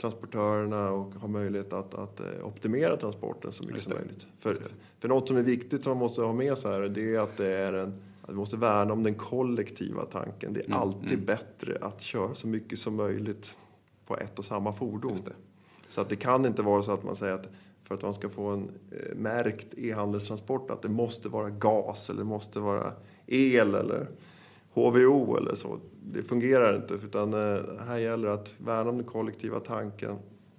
transportörerna 0.00 0.90
och 0.90 1.14
har 1.14 1.28
möjlighet 1.28 1.72
att, 1.72 1.94
att 1.94 2.20
eh, 2.20 2.46
optimera 2.46 2.96
transporten 2.96 3.52
så 3.52 3.64
mycket 3.64 3.82
som 3.82 3.92
möjligt. 3.92 4.26
För, 4.38 4.56
för 4.98 5.08
något 5.08 5.28
som 5.28 5.36
är 5.36 5.42
viktigt 5.42 5.84
som 5.84 5.90
man 5.90 5.98
måste 5.98 6.22
ha 6.22 6.32
med 6.32 6.58
sig 6.58 6.72
här, 6.72 6.80
det 6.80 7.14
är 7.14 7.18
att 7.20 7.36
det 7.36 7.48
är 7.56 7.72
en 7.72 7.94
vi 8.28 8.34
måste 8.34 8.56
värna 8.56 8.92
om 8.92 9.02
den 9.02 9.14
kollektiva 9.14 10.04
tanken. 10.04 10.52
Det 10.52 10.60
är 10.60 10.66
Mm, 10.66 10.78
alltid 10.78 11.12
mm. 11.12 11.24
bättre 11.24 11.78
att 11.80 12.00
köra 12.00 12.34
så 12.34 12.46
mycket 12.46 12.78
som 12.78 12.94
möjligt 12.96 13.56
på 14.06 14.16
ett 14.18 14.38
och 14.38 14.44
samma 14.44 14.72
fordon. 14.72 15.18
Så 15.88 16.00
att 16.00 16.08
det 16.08 16.16
kan 16.16 16.46
inte 16.46 16.62
vara 16.62 16.82
så 16.82 16.92
att 16.92 17.04
man 17.04 17.16
säger 17.16 17.34
att 17.34 17.48
för 17.84 17.94
att 17.94 18.02
man 18.02 18.14
ska 18.14 18.28
få 18.28 18.46
en 18.50 18.70
eh, 18.90 19.16
märkt 19.16 19.66
e-handelstransport 19.76 20.70
att 20.70 20.82
det 20.82 20.88
måste 20.88 21.28
vara 21.28 21.50
gas 21.50 22.10
eller 22.10 22.18
det 22.18 22.24
måste 22.28 22.60
vara 22.60 22.92
el 23.26 23.74
eller 23.74 24.08
HVO 24.72 25.36
eller 25.36 25.54
så. 25.54 25.78
Det 26.12 26.22
fungerar 26.22 26.76
inte 26.76 26.94
utan 26.94 27.32
eh, 27.34 27.58
här 27.86 27.98
gäller 27.98 28.28
det 28.28 28.34
att 28.34 28.54
värna 28.58 28.90
om 28.90 28.96
den 28.96 29.06
kollektiva 29.06 29.60
tanken. 29.60 30.16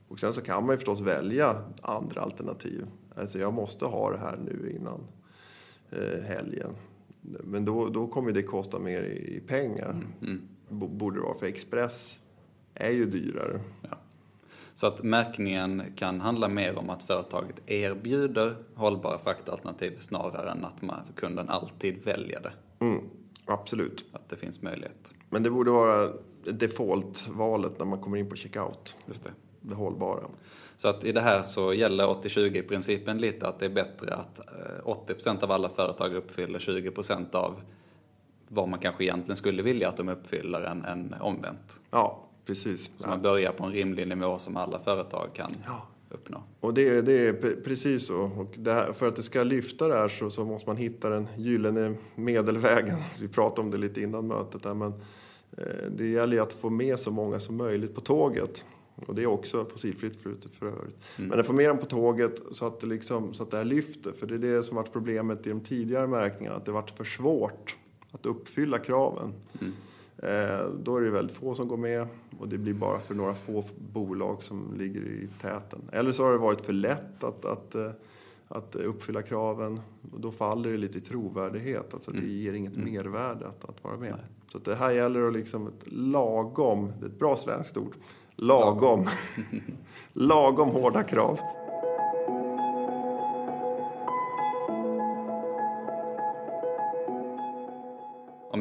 Och 0.08 0.20
sen 0.20 0.34
så 0.34 0.42
kan 0.42 0.66
man 0.66 0.74
ju 0.74 0.78
förstås 0.78 1.02
välja 1.02 1.56
andra 1.82 2.22
alternativ. 2.22 2.86
Alltså 3.16 3.40
jag 3.40 3.54
måste 3.54 3.86
ha 3.86 4.12
det 4.12 4.18
här 4.18 4.38
nu 4.46 4.76
innan 4.80 5.00
eh, 5.92 6.24
helgen. 6.24 6.70
Men 7.22 7.66
då, 7.66 7.90
då 7.90 8.08
kommer 8.08 8.32
det 8.32 8.44
kosta 8.44 8.80
mer 8.80 9.04
i, 9.04 9.36
i 9.38 9.40
pengar. 9.48 10.08
Mm. 10.22 10.42
Bo- 10.70 10.88
Borde 10.88 11.18
det 11.18 11.22
vara 11.24 11.38
för 11.38 11.46
Express 11.46 12.20
är 12.74 12.92
ju 12.92 13.06
dyrare. 13.06 13.60
Ja. 13.82 13.98
Så 14.76 14.88
att 14.88 15.04
märkningen 15.04 15.84
kan 15.96 16.22
handla 16.22 16.48
mer 16.48 16.78
om 16.78 16.90
att 16.90 17.04
företaget 17.04 17.56
erbjuder 17.70 18.56
hållbara 18.76 19.18
fraktalternativ 19.18 19.98
snarare 20.00 20.52
än 20.52 20.66
att 20.66 20.82
man, 20.82 21.02
kunden 21.16 21.50
alltid 21.50 22.04
väljer 22.04 22.42
det. 22.42 22.54
Mm, 22.86 23.02
absolut. 23.46 24.06
Att 24.12 24.30
det 24.30 24.36
finns 24.36 24.62
möjlighet. 24.62 25.14
Men 25.30 25.44
det 25.44 25.50
borde 25.50 25.72
vara 25.72 26.10
default-valet 26.46 27.80
när 27.80 27.86
man 27.86 28.00
kommer 28.00 28.18
in 28.18 28.30
på 28.30 28.36
checkout. 28.36 28.96
Just 29.06 29.24
det. 29.24 29.32
Det 29.62 29.76
hållbara. 29.76 30.24
Så 30.78 30.88
att 30.88 31.04
i 31.04 31.12
det 31.12 31.22
här 31.22 31.44
så 31.44 31.74
gäller 31.74 32.08
80-20-principen 32.08 33.18
lite 33.18 33.48
att 33.48 33.60
det 33.60 33.66
är 33.66 33.70
bättre 33.70 34.16
att 34.16 34.40
eh, 34.40 34.86
80% 34.86 35.44
av 35.44 35.52
alla 35.52 35.70
företag 35.70 36.14
uppfyller 36.16 36.60
20% 36.60 37.36
av 37.36 37.62
vad 38.48 38.70
man 38.70 38.80
kanske 38.80 39.04
egentligen 39.04 39.38
skulle 39.38 39.64
vilja 39.64 39.90
att 39.90 39.98
de 39.98 40.10
uppfyller 40.10 40.62
än, 40.62 40.86
än 40.86 41.16
omvänt. 41.22 41.80
Ja, 41.92 42.25
precis. 42.46 42.90
Så 42.98 43.08
man 43.08 43.22
börjar 43.22 43.52
på 43.52 43.64
en 43.64 43.72
rimlig 43.72 44.08
nivå 44.08 44.40
som 44.40 44.58
alla 44.58 44.80
företag 44.80 45.30
kan 45.34 45.52
Ja. 45.66 45.88
uppnå. 46.10 46.44
Och 46.60 46.74
det, 46.74 47.02
det 47.02 47.28
är 47.28 47.34
pre- 47.34 47.64
precis 47.64 48.06
så. 48.08 48.18
Och 48.22 48.56
här, 48.66 48.94
för 48.94 49.08
att 49.08 49.16
det 49.16 49.24
ska 49.24 49.44
lyfta 49.44 49.88
det 49.88 49.96
här 49.96 50.10
så, 50.10 50.30
så 50.30 50.46
måste 50.46 50.70
man 50.70 50.78
hitta 50.78 51.10
den 51.10 51.28
gyllene 51.38 51.96
medelvägen. 52.16 52.98
Vi 53.20 53.28
pratade 53.28 53.62
om 53.62 53.72
det 53.72 53.78
lite 53.78 54.02
innan 54.02 54.28
mötet 54.28 54.64
där, 54.64 54.74
men 54.74 54.94
eh, 55.58 55.64
det 55.98 56.08
gäller 56.08 56.34
ju 56.38 56.44
att 56.44 56.54
få 56.54 56.70
med 56.70 57.00
så 57.00 57.12
många 57.12 57.40
som 57.40 57.56
möjligt 57.58 57.96
på 57.96 58.02
tåget. 58.02 58.66
Och 59.08 59.16
det 59.16 59.22
är 59.24 59.28
också 59.28 59.66
fossilfritt 59.66 60.18
förutom 60.24 60.52
för 60.52 60.66
övrigt. 60.66 60.96
Men 61.16 61.40
att 61.40 61.46
få 61.48 61.54
med 61.54 61.70
dem 61.70 61.78
på 61.78 61.86
tåget 61.86 62.42
så 62.52 62.68
att, 62.68 62.80
det 62.80 62.88
liksom, 62.88 63.34
så 63.34 63.44
att 63.44 63.52
det 63.52 63.58
här 63.58 63.66
lyfter. 63.66 64.12
För 64.12 64.28
det 64.28 64.36
är 64.36 64.40
det 64.40 64.64
som 64.64 64.76
varit 64.76 64.94
problemet 64.94 65.48
i 65.48 65.50
de 65.50 65.60
tidigare 65.62 66.08
märkningarna, 66.08 66.56
att 66.58 66.66
det 66.66 66.72
varit 66.72 66.90
för 66.92 67.04
svårt 67.04 67.76
att 68.12 68.26
uppfylla 68.26 68.78
kraven. 68.80 69.34
Eh, 69.62 69.68
då 70.80 70.98
är 70.98 71.02
det 71.02 71.10
väldigt 71.10 71.38
få 71.38 71.56
som 71.56 71.68
går 71.68 71.78
med 71.78 72.08
och 72.40 72.50
det 72.50 72.58
blir 72.58 72.74
bara 72.74 73.00
för 73.00 73.16
några 73.16 73.34
få 73.34 73.64
bolag 73.94 74.44
som 74.44 74.74
ligger 74.78 75.02
i 75.02 75.30
täten. 75.42 75.90
Eller 75.92 76.12
så 76.12 76.24
har 76.24 76.32
det 76.32 76.38
varit 76.38 76.66
för 76.66 76.74
lätt 76.74 77.24
att, 77.24 77.46
att, 77.46 77.76
eh, 77.76 77.92
att 78.48 78.76
uppfylla 78.76 79.22
kraven 79.22 79.80
och 80.14 80.20
då 80.20 80.32
faller 80.32 80.72
det 80.72 80.78
lite 80.78 80.98
i 80.98 81.02
trovärdighet. 81.02 81.94
Alltså 81.94 82.12
det 82.12 82.28
ger 82.28 82.54
inget 82.54 82.76
mervärde 82.76 83.48
att, 83.48 83.70
att 83.70 83.84
vara 83.84 83.98
med. 83.98 84.20
Så 84.52 84.58
att 84.58 84.66
det 84.66 84.76
här 84.76 84.92
gäller 84.92 85.28
att 85.28 85.34
liksom 85.34 85.68
ett 85.68 85.92
lagom, 85.92 86.92
det 87.00 87.06
är 87.06 87.10
ett 87.10 87.20
bra 87.20 87.38
svenskt 87.38 87.78
ord, 87.78 87.96
lagom, 88.36 89.08
lagom 90.14 90.70
hårda 90.70 91.04
krav. 91.04 91.40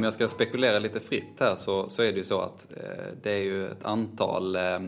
Om 0.05 0.07
jag 0.07 0.15
ska 0.15 0.29
spekulera 0.29 0.79
lite 0.79 1.01
fritt 1.01 1.41
här 1.41 1.57
så, 1.57 1.89
så 1.89 2.03
är 2.03 2.13
det 2.13 2.19
ju 2.19 2.25
så 2.25 2.41
att 2.41 2.67
eh, 2.77 3.07
det 3.23 3.31
är 3.31 3.43
ju 3.43 3.69
ett 3.69 3.85
antal 3.85 4.57
eh, 4.57 4.75
eh, 4.75 4.81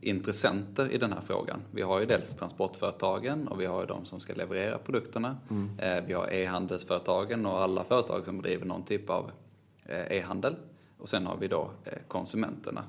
intressenter 0.00 0.92
i 0.92 0.98
den 0.98 1.12
här 1.12 1.20
frågan. 1.20 1.60
Vi 1.70 1.82
har 1.82 2.00
ju 2.00 2.06
dels 2.06 2.36
transportföretagen 2.36 3.48
och 3.48 3.60
vi 3.60 3.66
har 3.66 3.80
ju 3.80 3.86
de 3.86 4.04
som 4.04 4.20
ska 4.20 4.34
leverera 4.34 4.78
produkterna. 4.78 5.36
Eh, 5.78 6.04
vi 6.06 6.12
har 6.12 6.32
e-handelsföretagen 6.32 7.46
och 7.46 7.62
alla 7.62 7.84
företag 7.84 8.24
som 8.24 8.36
bedriver 8.36 8.66
någon 8.66 8.82
typ 8.82 9.10
av 9.10 9.30
eh, 9.86 10.12
e-handel. 10.12 10.56
Och 10.98 11.08
sen 11.08 11.26
har 11.26 11.36
vi 11.36 11.48
då 11.48 11.70
konsumenterna. 12.08 12.84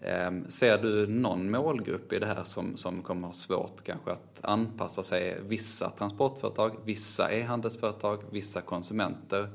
Eh, 0.00 0.30
ser 0.48 0.78
du 0.78 1.06
någon 1.06 1.50
målgrupp 1.50 2.12
i 2.12 2.18
det 2.18 2.26
här 2.26 2.44
som, 2.44 2.76
som 2.76 3.02
kommer 3.02 3.26
ha 3.26 3.34
svårt 3.34 3.82
kanske 3.82 4.10
att 4.10 4.38
anpassa 4.44 5.02
sig? 5.02 5.40
Vissa 5.42 5.90
transportföretag, 5.90 6.76
vissa 6.84 7.32
e-handelsföretag, 7.32 8.18
vissa 8.30 8.60
konsumenter. 8.60 9.48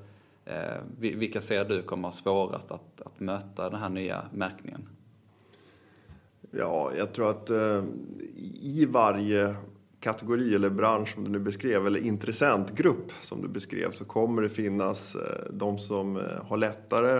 Eh, 0.45 0.81
vilka 0.97 1.41
ser 1.41 1.65
du 1.65 1.81
kommer 1.81 2.07
ha 2.07 2.11
svårast 2.11 2.71
att, 2.71 3.01
att 3.01 3.19
möta 3.19 3.69
den 3.69 3.79
här 3.79 3.89
nya 3.89 4.25
märkningen? 4.33 4.89
Ja, 6.51 6.91
jag 6.97 7.13
tror 7.13 7.29
att 7.29 7.49
eh, 7.49 7.83
i 8.61 8.85
varje 8.89 9.55
kategori 9.99 10.55
eller 10.55 10.69
bransch 10.69 11.13
som 11.13 11.23
du 11.23 11.29
nu 11.29 11.39
beskrev, 11.39 11.87
eller 11.87 11.99
intressentgrupp 11.99 13.11
som 13.21 13.41
du 13.41 13.47
beskrev, 13.47 13.91
så 13.91 14.05
kommer 14.05 14.41
det 14.41 14.49
finnas 14.49 15.15
eh, 15.15 15.53
de 15.53 15.77
som 15.77 16.17
eh, 16.17 16.23
har 16.47 16.57
lättare 16.57 17.19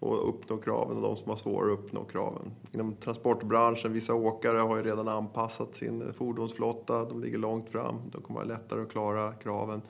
att 0.00 0.18
uppnå 0.18 0.56
kraven 0.56 0.96
och 0.96 1.02
de 1.02 1.16
som 1.16 1.28
har 1.28 1.36
svårare 1.36 1.72
att 1.72 1.78
uppnå 1.78 2.04
kraven. 2.04 2.50
Inom 2.72 2.96
transportbranschen, 2.96 3.92
vissa 3.92 4.14
åkare 4.14 4.58
har 4.58 4.76
ju 4.76 4.82
redan 4.82 5.08
anpassat 5.08 5.74
sin 5.74 6.12
fordonsflotta, 6.12 7.04
de 7.04 7.20
ligger 7.20 7.38
långt 7.38 7.68
fram, 7.68 7.96
de 8.12 8.22
kommer 8.22 8.40
ha 8.40 8.46
lättare 8.46 8.82
att 8.82 8.90
klara 8.90 9.32
kraven. 9.32 9.82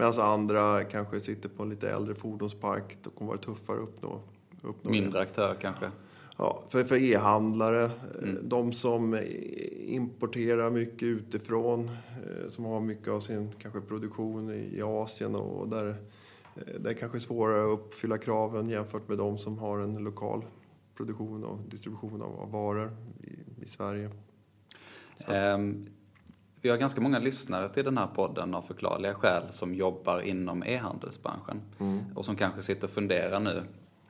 Medan 0.00 0.20
andra 0.20 0.84
kanske 0.84 1.20
sitter 1.20 1.48
på 1.48 1.62
en 1.62 1.68
lite 1.70 1.90
äldre 1.90 2.14
fordonspark, 2.14 2.98
då 3.02 3.10
kommer 3.10 3.32
det 3.32 3.46
vara 3.46 3.56
tuffare 3.56 3.76
att 3.76 3.82
uppnå, 3.82 4.20
uppnå 4.62 4.90
det. 4.90 5.00
Mindre 5.00 5.20
aktör 5.20 5.54
kanske? 5.60 5.90
Ja, 6.36 6.62
för, 6.68 6.84
för 6.84 6.96
e-handlare, 6.96 7.84
eh, 7.84 8.28
de 8.42 8.72
som 8.72 9.18
importerar 9.86 10.70
mycket 10.70 11.02
utifrån, 11.02 11.88
eh, 11.88 12.48
som 12.50 12.64
har 12.64 12.80
mycket 12.80 13.08
av 13.08 13.20
sin 13.20 13.52
kanske 13.58 13.80
produktion 13.80 14.50
i 14.50 14.82
Asien 14.82 15.34
och 15.34 15.68
där 15.68 15.88
eh, 16.56 16.80
det 16.80 16.90
är 16.90 16.94
kanske 16.94 17.20
svårare 17.20 17.72
att 17.72 17.78
uppfylla 17.78 18.18
kraven 18.18 18.68
jämfört 18.68 19.08
med 19.08 19.18
de 19.18 19.38
som 19.38 19.58
har 19.58 19.78
en 19.78 19.96
lokal 19.96 20.44
produktion 20.96 21.44
och 21.44 21.58
distribution 21.68 22.22
av, 22.22 22.50
varor 22.50 22.96
i, 23.22 23.62
i 23.64 23.68
Sverige. 23.68 24.10
Ehm, 25.26 25.86
vi 26.62 26.68
har 26.70 26.76
ganska 26.76 27.00
många 27.00 27.18
lyssnare 27.18 27.68
till 27.68 27.84
den 27.84 27.98
här 27.98 28.06
podden 28.06 28.54
av 28.54 28.62
förklarliga 28.62 29.14
skäl 29.14 29.42
som 29.50 29.74
jobbar 29.74 30.20
inom 30.20 30.62
e-handelsbranschen 30.62 31.60
och 32.14 32.24
som 32.24 32.36
kanske 32.36 32.62
sitter 32.62 32.84
och 32.86 32.90
funderar 32.90 33.40
nu. 33.40 33.62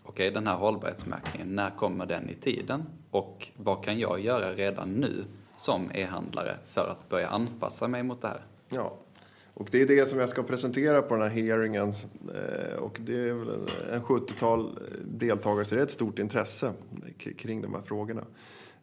Okej, 0.02 0.30
den 0.30 0.46
här 0.46 0.56
hållbarhetsmärkningen, 0.56 1.54
när 1.54 1.70
kommer 1.70 2.06
den 2.06 2.28
i 2.30 2.34
tiden? 2.34 2.82
Och 3.10 3.48
vad 3.56 3.84
kan 3.84 3.98
jag 3.98 4.20
göra 4.20 4.52
redan 4.52 4.92
nu 4.92 5.24
som 5.56 5.90
e-handlare 5.94 6.56
för 6.66 6.88
att 6.88 7.08
börja 7.08 7.28
anpassa 7.28 7.88
mig 7.88 8.02
mot 8.02 8.22
det 8.22 8.28
här? 8.28 8.40
Ja, 8.68 8.96
och 9.54 9.68
det 9.70 9.82
är 9.82 9.86
det 9.86 10.08
som 10.08 10.18
jag 10.18 10.28
ska 10.28 10.42
presentera 10.42 11.02
på 11.02 11.14
den 11.14 11.22
här 11.22 11.30
hearingen. 11.30 11.88
Eh, 12.34 12.78
Och 12.78 12.96
det 13.00 13.28
är 13.28 13.34
väl 13.34 13.48
en- 13.48 13.94
en 13.94 14.02
70-tal 14.02 14.78
deltagare, 15.04 15.64
så 15.64 15.74
det 15.74 15.80
är 15.80 15.82
ett 15.84 15.90
stort 15.90 16.18
intresse 16.18 16.72
kring 17.38 17.62
de 17.62 17.74
här 17.74 17.82
frågorna. 17.82 18.24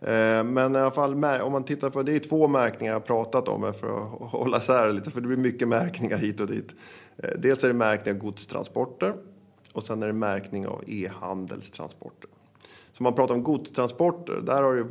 Eh, 0.01 0.43
men 0.43 0.75
i 0.75 0.79
alla 0.79 0.91
fall, 0.91 1.25
om 1.41 1.51
man 1.51 1.63
tittar 1.63 1.89
på, 1.89 2.03
det 2.03 2.15
är 2.15 2.19
två 2.19 2.47
märkningar 2.47 2.93
jag 2.93 2.99
har 2.99 3.05
pratat 3.05 3.47
om 3.47 3.73
för 3.73 3.97
att 3.97 4.31
hålla 4.31 4.57
isär 4.57 4.93
lite, 4.93 5.11
för 5.11 5.21
det 5.21 5.27
blir 5.27 5.37
mycket 5.37 5.67
märkningar 5.67 6.17
hit 6.17 6.39
och 6.39 6.47
dit. 6.47 6.75
Eh, 7.17 7.29
dels 7.37 7.63
är 7.63 7.67
det 7.67 7.73
märkning 7.73 8.13
av 8.13 8.19
godstransporter 8.19 9.13
och 9.73 9.83
sen 9.83 10.03
är 10.03 10.07
det 10.07 10.13
märkning 10.13 10.67
av 10.67 10.83
e-handelstransporter. 10.87 12.29
Så 12.91 13.01
om 13.01 13.03
man 13.03 13.13
pratar 13.13 13.35
om 13.35 13.43
godstransporter, 13.43 14.41
där 14.45 14.63
har 14.63 14.75
det 14.75 14.85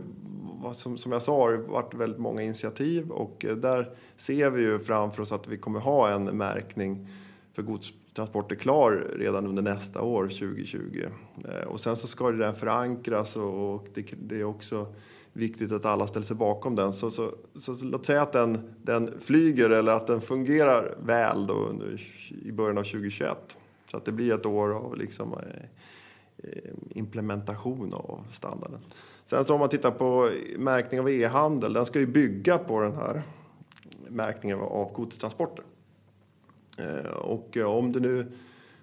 som, 0.75 0.99
som 0.99 1.12
jag 1.12 1.23
sa 1.23 1.38
har 1.38 1.53
det 1.53 1.59
varit 1.59 1.95
väldigt 1.95 2.19
många 2.21 2.42
initiativ 2.42 3.11
och 3.11 3.45
eh, 3.45 3.57
där 3.57 3.90
ser 4.16 4.51
vi 4.51 4.62
ju 4.62 4.79
framför 4.79 5.23
oss 5.23 5.33
att 5.33 5.49
vi 5.49 5.59
kommer 5.59 5.81
ha 5.81 6.11
en 6.11 6.25
märkning 6.25 7.09
för 7.55 7.62
godstransporter 7.62 8.06
transport 8.16 8.52
är 8.52 8.57
klar 8.57 9.07
redan 9.16 9.46
under 9.46 9.62
nästa 9.62 10.02
år, 10.02 10.22
2020. 10.22 11.05
Eh, 11.44 11.66
och 11.66 11.81
sen 11.81 11.96
så 11.96 12.07
ska 12.07 12.31
det 12.31 12.38
där 12.38 12.52
förankras 12.52 13.37
och 13.37 13.87
det, 13.94 14.07
det 14.18 14.40
är 14.40 14.44
också 14.44 14.94
viktigt 15.33 15.72
att 15.72 15.85
alla 15.85 16.07
ställer 16.07 16.26
sig 16.26 16.37
bakom 16.37 16.76
den. 16.76 16.92
Så, 16.92 17.11
så, 17.11 17.35
så, 17.61 17.74
så 17.74 17.85
låt 17.85 18.07
säga 18.07 18.22
att 18.22 18.33
den, 18.33 18.74
den 18.83 19.20
flyger 19.20 19.70
eller 19.70 19.92
att 19.92 20.07
den 20.07 20.20
fungerar 20.20 20.94
väl 21.05 21.46
då 21.46 21.55
under, 21.55 22.02
i 22.42 22.52
början 22.52 22.79
av 22.79 22.83
2021. 22.83 23.57
Så 23.90 23.96
att 23.96 24.05
det 24.05 24.12
blir 24.12 24.35
ett 24.35 24.46
år 24.46 24.74
av 24.74 24.96
liksom, 24.96 25.33
eh, 25.33 25.62
eh, 26.37 26.72
implementation 26.90 27.94
av 27.94 28.24
standarden. 28.33 28.81
Sen 29.24 29.44
så 29.44 29.55
om 29.55 29.61
man 29.61 29.68
tittar 29.68 29.90
på 29.90 30.31
märkning 30.59 31.00
av 31.00 31.11
e-handel, 31.11 31.72
den 31.72 31.87
ska 31.87 32.00
ju 32.00 32.07
bygga 32.07 32.59
på 32.59 32.81
den 32.81 32.94
här 32.94 33.22
märkningen 34.09 34.61
av 34.61 34.92
godstransporter. 34.92 35.64
Eh, 36.77 37.11
och 37.11 37.57
eh, 37.57 37.67
om 37.67 37.93
det 37.93 38.01
nu 38.01 38.27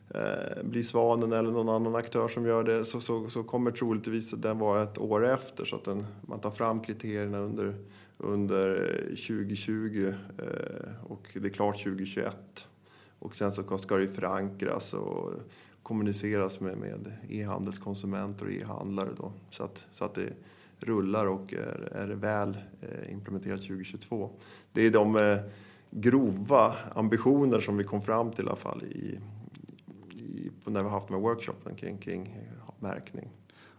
eh, 0.10 0.64
blir 0.64 0.84
Svanen 0.84 1.32
eller 1.32 1.52
någon 1.52 1.70
annan 1.70 1.96
aktör 1.96 2.28
som 2.28 2.46
gör 2.46 2.64
det 2.64 2.86
så, 2.86 3.02
så, 3.02 3.30
så 3.30 3.44
kommer 3.44 3.72
troligtvis 3.72 4.32
den 4.32 4.60
vara 4.60 4.84
ett 4.84 4.98
år 4.98 5.26
efter 5.26 5.66
så 5.66 5.76
att 5.76 5.84
den, 5.84 6.06
man 6.22 6.40
tar 6.40 6.52
fram 6.52 6.80
kriterierna 6.80 7.38
under, 7.38 7.76
under 8.18 8.76
2020 9.10 10.14
och 11.08 11.28
det 11.34 11.48
är 11.48 11.54
klart 11.54 11.84
2021. 11.84 12.68
Och 13.20 13.36
sen 13.36 13.52
så 13.52 13.78
ska 13.78 13.98
det 13.98 14.08
förankras 14.08 14.94
och 14.94 15.32
kommuniceras 15.84 16.60
med, 16.60 16.78
med 16.78 17.12
e-handelskonsumenter 17.30 18.46
och 18.46 18.52
e-handlare 18.52 19.10
då, 19.18 19.32
så 19.52 19.64
att, 19.64 19.86
så 19.92 20.06
att 20.06 20.16
det 20.16 20.34
rullar 20.80 21.28
och 21.28 21.54
är, 21.54 21.90
är 21.92 22.08
väl 22.08 22.58
implementerat 23.10 23.62
2022. 23.62 24.30
Det 24.72 24.82
är 24.82 24.92
de 24.92 25.40
grova 25.96 26.76
ambitioner 26.96 27.60
som 27.60 27.78
vi 27.78 27.84
kom 27.84 28.02
fram 28.02 28.32
till 28.32 28.46
i 28.46 28.48
alla 28.48 28.56
fall 28.56 28.84
i, 28.84 29.20
i, 30.16 30.52
när 30.66 30.84
vi 30.84 30.90
haft 30.90 31.10
med 31.10 31.20
workshopen 31.20 31.76
kring, 31.76 31.98
kring 31.98 32.38
märkning. 32.80 33.30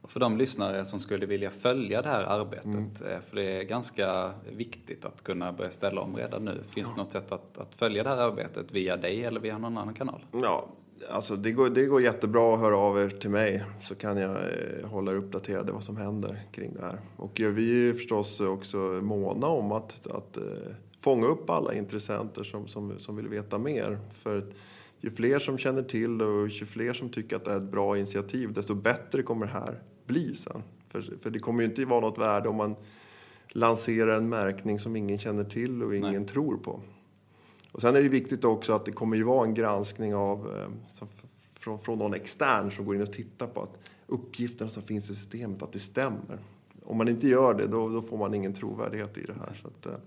Och 0.04 0.10
för 0.10 0.20
de 0.20 0.36
lyssnare 0.36 0.84
som 0.84 1.00
skulle 1.00 1.26
vilja 1.26 1.50
följa 1.50 2.02
det 2.02 2.08
här 2.08 2.22
arbetet, 2.22 2.64
mm. 2.64 2.90
Eh, 3.06 3.20
för 3.20 3.36
det 3.36 3.58
är 3.58 3.62
ganska 3.62 4.30
viktigt 4.56 5.04
att 5.04 5.24
kunna 5.24 5.52
börja 5.52 5.70
ställa 5.70 6.00
om 6.00 6.16
redan 6.16 6.44
nu. 6.44 6.62
Finns 6.74 6.88
ja. 6.88 6.94
det 6.96 7.02
något 7.02 7.12
sätt 7.12 7.32
att, 7.32 7.58
att, 7.58 7.74
följa 7.74 8.02
det 8.02 8.08
här 8.08 8.16
arbetet 8.16 8.72
via 8.72 8.96
dig 8.96 9.24
eller 9.24 9.40
via 9.40 9.58
någon 9.58 9.78
annan 9.78 9.94
kanal? 9.94 10.24
Ja, 10.32 10.68
alltså 11.10 11.36
det 11.36 11.52
går, 11.52 11.68
det 11.68 11.86
går 11.86 12.02
jättebra 12.02 12.54
att 12.54 12.60
höra 12.60 12.76
av 12.76 12.98
er 12.98 13.08
till 13.08 13.30
mig 13.30 13.64
så 13.82 13.94
kan 13.94 14.16
jag 14.16 14.30
eh, 14.30 14.88
hålla 14.88 15.12
er 15.12 15.16
uppdaterade 15.16 15.72
vad 15.72 15.84
som 15.84 15.96
händer 15.96 16.42
kring 16.52 16.74
det 16.74 16.82
här. 16.82 16.98
Och 17.16 17.40
vi 17.40 17.88
är 17.88 17.94
förstås 17.94 18.40
också 18.40 18.76
måna 19.02 19.46
om 19.46 19.72
att, 19.72 20.06
att 20.06 20.36
eh, 20.36 20.42
fånga 21.04 21.26
upp 21.26 21.50
alla 21.50 21.74
intressenter 21.74 22.44
som, 22.44 22.68
som, 22.68 22.98
som 22.98 23.16
vill 23.16 23.28
veta 23.28 23.58
mer. 23.58 23.98
För 24.14 24.52
ju 25.00 25.10
fler 25.10 25.38
som 25.38 25.58
känner 25.58 25.82
till 25.82 26.22
och 26.22 26.48
ju 26.48 26.66
fler 26.66 26.92
som 26.92 27.08
tycker 27.08 27.36
att 27.36 27.44
det 27.44 27.52
är 27.52 27.56
ett 27.56 27.70
bra 27.70 27.98
initiativ, 27.98 28.52
desto 28.52 28.74
bättre 28.74 29.22
kommer 29.22 29.46
det 29.46 29.52
här 29.52 29.82
bli 30.06 30.34
sen. 30.34 30.62
För, 30.88 31.02
för 31.20 31.30
det 31.30 31.38
kommer 31.38 31.62
ju 31.62 31.68
inte 31.68 31.84
vara 31.84 32.00
något 32.00 32.18
värde 32.18 32.48
om 32.48 32.56
man 32.56 32.76
lanserar 33.48 34.16
en 34.16 34.28
märkning 34.28 34.78
som 34.78 34.96
ingen 34.96 35.18
känner 35.18 35.44
till 35.44 35.82
och 35.82 35.96
ingen 35.96 36.22
Nej. 36.22 36.26
tror 36.26 36.56
på. 36.56 36.80
Och 37.72 37.80
sen 37.80 37.96
är 37.96 38.02
det 38.02 38.08
viktigt 38.08 38.44
också 38.44 38.72
att 38.72 38.84
det 38.84 38.92
kommer 38.92 39.16
ju 39.16 39.22
vara 39.22 39.46
en 39.46 39.54
granskning 39.54 40.14
av, 40.14 40.38
eh, 40.56 41.06
från, 41.54 41.78
från 41.78 41.98
någon 41.98 42.14
extern 42.14 42.70
som 42.70 42.84
går 42.84 42.94
in 42.94 43.02
och 43.02 43.12
tittar 43.12 43.46
på 43.46 43.62
att 43.62 43.78
uppgifterna 44.06 44.70
som 44.70 44.82
finns 44.82 45.10
i 45.10 45.14
systemet, 45.14 45.62
att 45.62 45.72
det 45.72 45.78
stämmer. 45.78 46.38
Om 46.84 46.96
man 46.96 47.08
inte 47.08 47.28
gör 47.28 47.54
det, 47.54 47.66
då, 47.66 47.88
då 47.88 48.02
får 48.02 48.18
man 48.18 48.34
ingen 48.34 48.54
trovärdighet 48.54 49.18
i 49.18 49.22
det 49.22 49.34
här. 49.34 49.60
Så 49.62 49.68
att, 49.68 49.86
eh, 49.86 50.00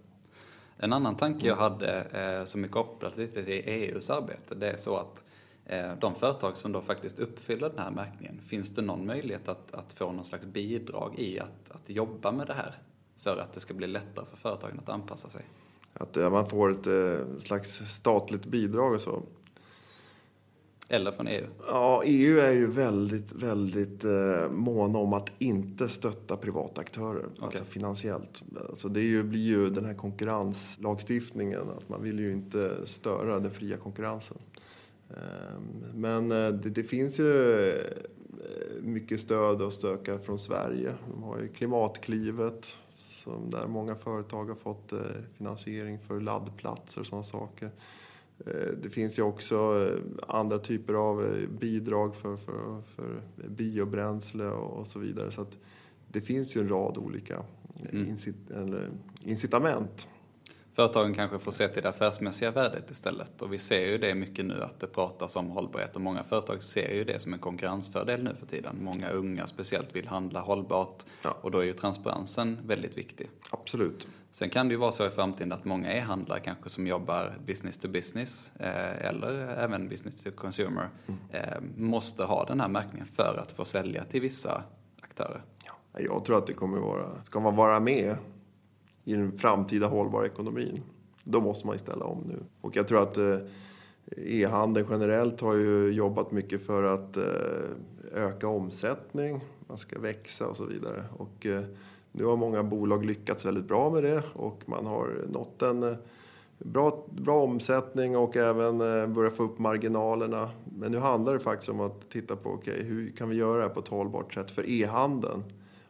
en 0.77 0.93
annan 0.93 1.15
tanke 1.15 1.47
jag 1.47 1.55
hade 1.55 2.01
eh, 2.01 2.45
som 2.45 2.63
är 2.63 2.67
kopplad 2.67 3.17
lite 3.17 3.43
till 3.43 3.61
EUs 3.65 4.09
arbete, 4.09 4.55
det 4.55 4.69
är 4.69 4.77
så 4.77 4.97
att 4.97 5.23
eh, 5.65 5.91
de 5.99 6.15
företag 6.15 6.57
som 6.57 6.71
då 6.71 6.81
faktiskt 6.81 7.19
uppfyller 7.19 7.69
den 7.69 7.79
här 7.79 7.91
märkningen, 7.91 8.41
finns 8.47 8.75
det 8.75 8.81
någon 8.81 9.05
möjlighet 9.05 9.47
att, 9.47 9.73
att 9.73 9.93
få 9.93 10.11
någon 10.11 10.25
slags 10.25 10.45
bidrag 10.45 11.19
i 11.19 11.39
att, 11.39 11.71
att 11.71 11.89
jobba 11.89 12.31
med 12.31 12.47
det 12.47 12.53
här 12.53 12.75
för 13.19 13.37
att 13.37 13.53
det 13.53 13.59
ska 13.59 13.73
bli 13.73 13.87
lättare 13.87 14.25
för 14.25 14.37
företagen 14.37 14.79
att 14.79 14.89
anpassa 14.89 15.29
sig? 15.29 15.45
Att 15.93 16.15
ja, 16.15 16.29
man 16.29 16.49
får 16.49 16.71
ett 16.71 16.87
eh, 16.87 17.39
slags 17.39 17.69
statligt 17.69 18.45
bidrag 18.45 18.93
och 18.93 19.01
så. 19.01 19.23
Eller 20.89 21.11
från 21.11 21.27
EU? 21.27 21.45
Ja, 21.67 22.01
EU 22.05 22.39
är 22.39 22.51
ju 22.51 22.67
väldigt, 22.67 23.31
väldigt 23.31 24.03
eh, 24.03 24.49
måna 24.51 24.99
om 24.99 25.13
att 25.13 25.29
inte 25.39 25.89
stötta 25.89 26.37
privata 26.37 26.81
aktörer, 26.81 27.25
okay. 27.25 27.45
alltså 27.45 27.63
finansiellt. 27.63 28.43
Alltså 28.69 28.89
det 28.89 29.01
ju, 29.01 29.23
blir 29.23 29.45
ju 29.47 29.69
den 29.69 29.85
här 29.85 29.93
konkurrenslagstiftningen, 29.93 31.61
att 31.77 31.89
man 31.89 32.03
vill 32.03 32.19
ju 32.19 32.31
inte 32.31 32.87
störa 32.87 33.39
den 33.39 33.51
fria 33.51 33.77
konkurrensen. 33.77 34.37
Eh, 35.09 35.59
men 35.93 36.29
det, 36.29 36.51
det, 36.51 36.83
finns 36.83 37.19
ju 37.19 37.61
eh, 37.69 38.81
mycket 38.81 39.19
stöd 39.19 39.61
att 39.61 39.73
stöka 39.73 40.19
från 40.19 40.39
Sverige. 40.39 40.93
De 41.11 41.23
har 41.23 41.39
ju 41.39 41.47
Klimatklivet, 41.47 42.77
som 43.23 43.49
där 43.49 43.67
många 43.67 43.95
företag 43.95 44.45
har 44.45 44.55
fått 44.55 44.93
eh, 44.93 44.99
finansiering 45.37 45.99
för 45.99 46.21
laddplatser 46.21 47.01
och 47.01 47.07
sådana 47.07 47.23
saker. 47.23 47.71
Eh, 48.45 48.71
det 48.83 48.89
finns 48.89 49.19
ju 49.19 49.23
också 49.23 49.55
eh, 49.55 50.37
andra 50.37 50.59
typer 50.59 50.93
av 50.93 51.25
eh, 51.25 51.49
bidrag 51.49 52.15
för, 52.15 52.37
för, 52.37 52.81
för 52.95 53.21
biobränsle 53.47 54.45
och 54.45 54.87
så 54.87 54.99
vidare. 54.99 55.31
Så 55.31 55.45
det 56.07 56.21
finns 56.21 56.57
ju 56.57 56.61
en 56.61 56.69
rad 56.69 56.97
olika 56.97 57.43
mm. 57.91 58.07
incit 58.07 58.35
incitament. 59.23 60.07
Företagen 60.73 61.13
kanske 61.13 61.39
får 61.39 61.51
se 61.51 61.67
till 61.67 61.83
det 61.83 61.89
affärsmässiga 61.89 62.51
värdet 62.51 62.91
istället. 62.91 63.41
Och 63.41 63.53
vi 63.53 63.57
ser 63.57 63.87
ju 63.87 63.97
det 63.97 64.15
mycket 64.15 64.45
nu 64.45 64.63
att 64.63 64.79
det 64.79 64.87
pratas 64.87 65.35
om 65.35 65.49
hållbarhet 65.49 65.95
och 65.95 66.01
många 66.01 66.23
företag 66.23 66.63
ser 66.63 66.93
ju 66.93 67.03
det 67.03 67.19
som 67.19 67.33
en 67.33 67.39
konkurrensfördel 67.39 68.23
nu 68.23 68.35
för 68.39 68.45
tiden. 68.45 68.77
Många 68.81 69.09
unga 69.09 69.47
speciellt 69.47 69.95
vill 69.95 70.07
handla 70.07 70.39
hållbart 70.39 71.05
ja. 71.23 71.37
och 71.41 71.51
då 71.51 71.59
är 71.59 71.63
ju 71.63 71.73
transparensen 71.73 72.57
väldigt 72.65 72.97
viktig. 72.97 73.29
Absolut. 73.49 74.07
Sen 74.31 74.49
kan 74.49 74.67
det 74.67 74.71
ju 74.71 74.77
vara 74.77 74.91
så 74.91 75.07
i 75.07 75.09
framtiden 75.09 75.51
att 75.51 75.65
många 75.65 75.93
e-handlare 75.93 76.39
kanske 76.39 76.69
som 76.69 76.87
jobbar 76.87 77.33
business 77.45 77.77
to 77.77 77.87
business 77.87 78.51
eh, 78.59 79.07
eller 79.07 79.47
även 79.47 79.89
business 79.89 80.23
to 80.23 80.31
consumer 80.31 80.89
mm. 81.07 81.19
eh, 81.31 81.61
måste 81.77 82.23
ha 82.23 82.45
den 82.45 82.59
här 82.59 82.67
märkningen 82.67 83.07
för 83.07 83.39
att 83.43 83.51
få 83.51 83.65
sälja 83.65 84.03
till 84.03 84.21
vissa 84.21 84.63
aktörer. 85.01 85.41
Ja, 85.65 85.73
jag 85.99 86.25
tror 86.25 86.37
att 86.37 86.47
det 86.47 86.53
kommer 86.53 86.77
vara, 86.77 87.23
ska 87.23 87.39
man 87.39 87.55
vara 87.55 87.79
med 87.79 88.15
i 89.03 89.13
den 89.13 89.37
framtida 89.37 89.87
hållbara 89.87 90.25
ekonomin, 90.25 90.83
då 91.23 91.41
måste 91.41 91.67
man 91.67 91.79
ställa 91.79 92.05
om 92.05 92.23
nu. 92.27 92.43
Och 92.61 92.75
jag 92.75 92.87
tror 92.87 93.03
att 93.03 93.17
eh, 93.17 93.37
e-handeln 94.17 94.87
generellt 94.91 95.41
har 95.41 95.55
ju 95.55 95.91
jobbat 95.91 96.31
mycket 96.31 96.65
för 96.65 96.83
att 96.83 97.17
eh, 97.17 97.23
öka 98.13 98.47
omsättning, 98.47 99.41
man 99.67 99.77
ska 99.77 99.99
växa 99.99 100.47
och 100.47 100.57
så 100.57 100.65
vidare. 100.65 101.03
Och 101.17 101.45
eh, 101.45 101.63
nu 102.17 102.25
har 102.25 102.37
många 102.37 102.63
bolag 102.63 103.05
lyckats 103.05 103.45
väldigt 103.45 103.67
bra 103.67 103.89
med 103.89 104.03
det 104.03 104.23
och 104.33 104.63
man 104.65 104.85
har 104.85 105.25
nått 105.29 105.61
en 105.61 105.83
eh, 105.83 105.95
bra, 106.57 107.05
bra 107.09 107.43
omsättning 107.43 108.17
och 108.17 108.37
även 108.37 108.81
eh, 108.81 109.07
börjat 109.07 109.35
få 109.35 109.43
upp 109.43 109.59
marginalerna. 109.59 110.49
Men 110.77 110.91
nu 110.91 110.97
handlar 110.97 111.33
det 111.33 111.39
faktiskt 111.39 111.69
om 111.69 111.79
att 111.79 112.09
titta 112.09 112.35
på 112.35 112.49
okay, 112.49 112.83
hur 112.83 113.11
kan 113.11 113.29
vi 113.29 113.35
göra 113.35 113.57
det 113.57 113.61
här 113.61 113.69
på 113.69 113.79
ett 113.79 113.87
hållbart 113.87 114.33
sätt. 114.33 114.51
För 114.51 114.69
e-handeln 114.69 115.43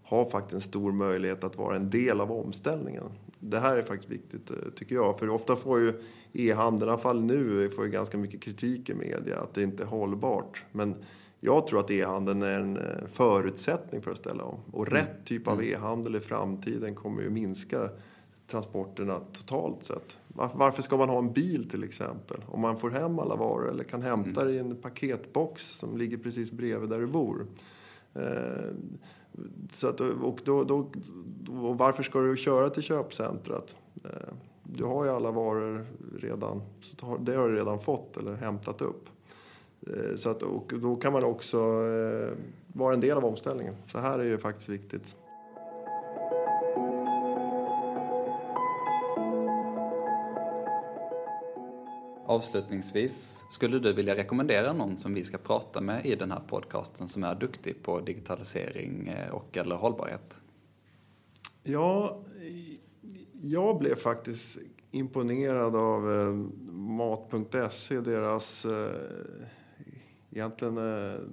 har 0.04 0.26
faktiskt 0.26 0.54
en 0.54 0.62
stor 0.62 0.92
möjlighet 0.92 1.44
att 1.44 1.58
vara 1.58 1.76
en 1.76 1.90
del 1.90 2.22
av 2.22 2.32
omställningen. 2.32 3.04
Det 3.40 3.60
här 3.60 3.78
är 3.78 3.84
faktiskt 3.84 4.12
viktigt 4.12 4.50
eh, 4.50 4.56
tycker 4.76 4.96
jag. 4.96 5.20
För 5.20 5.30
ofta 5.30 5.56
får 5.56 5.80
ju 5.80 5.94
e-handeln, 6.34 6.90
i 6.90 6.94
alla 6.94 7.02
fall 7.02 7.22
nu, 7.22 7.70
får 7.70 7.86
ju 7.86 7.92
ganska 7.92 8.18
mycket 8.18 8.42
kritik 8.42 8.90
i 8.90 8.94
media 8.94 9.40
att 9.40 9.54
det 9.54 9.64
inte 9.64 9.84
är 9.84 9.88
hållbart. 9.88 10.64
Men 10.72 10.96
jag 11.40 11.68
tror 11.68 11.80
att 11.80 11.92
e-handeln 11.92 12.42
är 12.42 12.60
en 12.60 12.78
eh, 12.78 13.08
förutsättning 13.14 14.02
för 14.02 14.12
att 14.12 14.18
ställa 14.18 14.44
om. 14.44 14.60
Och 14.72 14.88
mm. 14.88 15.00
rätt 15.00 15.26
typ 15.26 15.48
av 15.48 15.54
mm. 15.54 15.74
e-handel 15.74 16.16
i 16.16 16.20
framtiden 16.20 16.96
kommer 16.96 17.22
ju 17.22 17.30
minska 17.30 17.90
transporterna 18.48 19.20
totalt 19.34 19.86
sett. 19.86 20.18
Varför 20.54 20.82
ska 20.82 20.98
man 20.98 21.10
ha 21.10 21.18
en 21.18 21.34
bil 21.34 21.70
till 21.70 21.84
exempel? 21.84 22.38
Om 22.48 22.62
man 22.62 22.80
får 22.80 22.90
hem 22.90 23.20
alla 23.20 23.36
varor 23.36 23.70
eller 23.70 23.84
kan 23.84 24.02
hämta 24.02 24.44
det 24.44 24.52
i 24.52 24.60
en 24.60 24.76
paketbox 24.76 25.64
som 25.64 25.98
ligger 25.98 26.18
precis 26.18 26.52
bredvid 26.52 26.90
där 26.90 27.00
du 27.00 27.08
bor. 27.08 27.48
Eh, 28.14 28.22
så 29.74 29.88
att, 29.88 30.02
och 30.02 30.40
då, 30.44 30.64
då, 30.64 30.90
då, 31.42 31.74
varför 31.74 32.04
ska 32.04 32.22
du 32.22 32.38
köra 32.38 32.70
till 32.70 32.84
köpcentret? 32.84 33.76
Eh, 34.04 34.34
du 34.64 34.84
har 34.84 35.06
ju 35.06 35.12
alla 35.12 35.32
varor 35.32 35.86
redan, 36.20 36.62
det 37.20 37.36
har 37.36 37.50
du 37.50 37.56
redan 37.56 37.80
fått 37.80 38.18
eller 38.18 38.36
hämtat 38.36 38.82
upp. 38.82 39.10
Eh, 39.90 40.16
så 40.16 40.30
att, 40.30 40.44
och 40.44 40.74
då 40.82 40.96
kan 40.96 41.14
man 41.14 41.24
också 41.24 41.58
eh, 41.58 42.38
vara 42.68 42.94
en 42.94 43.02
del 43.02 43.18
av 43.18 43.26
omställningen. 43.26 43.76
Så 43.88 44.00
här 44.00 44.20
är 44.20 44.24
ju 44.24 44.38
faktiskt 44.38 44.70
viktigt. 44.70 45.16
Avslutningsvis, 52.26 53.40
skulle 53.50 53.80
du 53.80 53.94
vilja 53.94 54.16
rekommendera 54.16 54.74
någon 54.74 54.98
som 54.98 55.14
vi 55.14 55.24
ska 55.24 55.38
prata 55.38 55.82
med 55.82 56.06
i 56.06 56.16
den 56.16 56.32
här 56.32 56.42
podcasten 56.48 57.08
som 57.08 57.24
är 57.24 57.36
duktig 57.36 57.84
på 57.84 58.00
digitalisering 58.00 59.08
eh, 59.08 59.32
och 59.34 59.58
eller 59.58 59.76
hållbarhet? 59.76 60.42
Ja, 61.64 62.20
jag 63.42 63.80
blev 63.80 63.96
faktiskt 63.96 64.60
imponerad 64.92 65.76
av 65.76 66.02
Mat.se, 66.72 68.02
deras 68.02 68.66
egentligen 70.32 70.76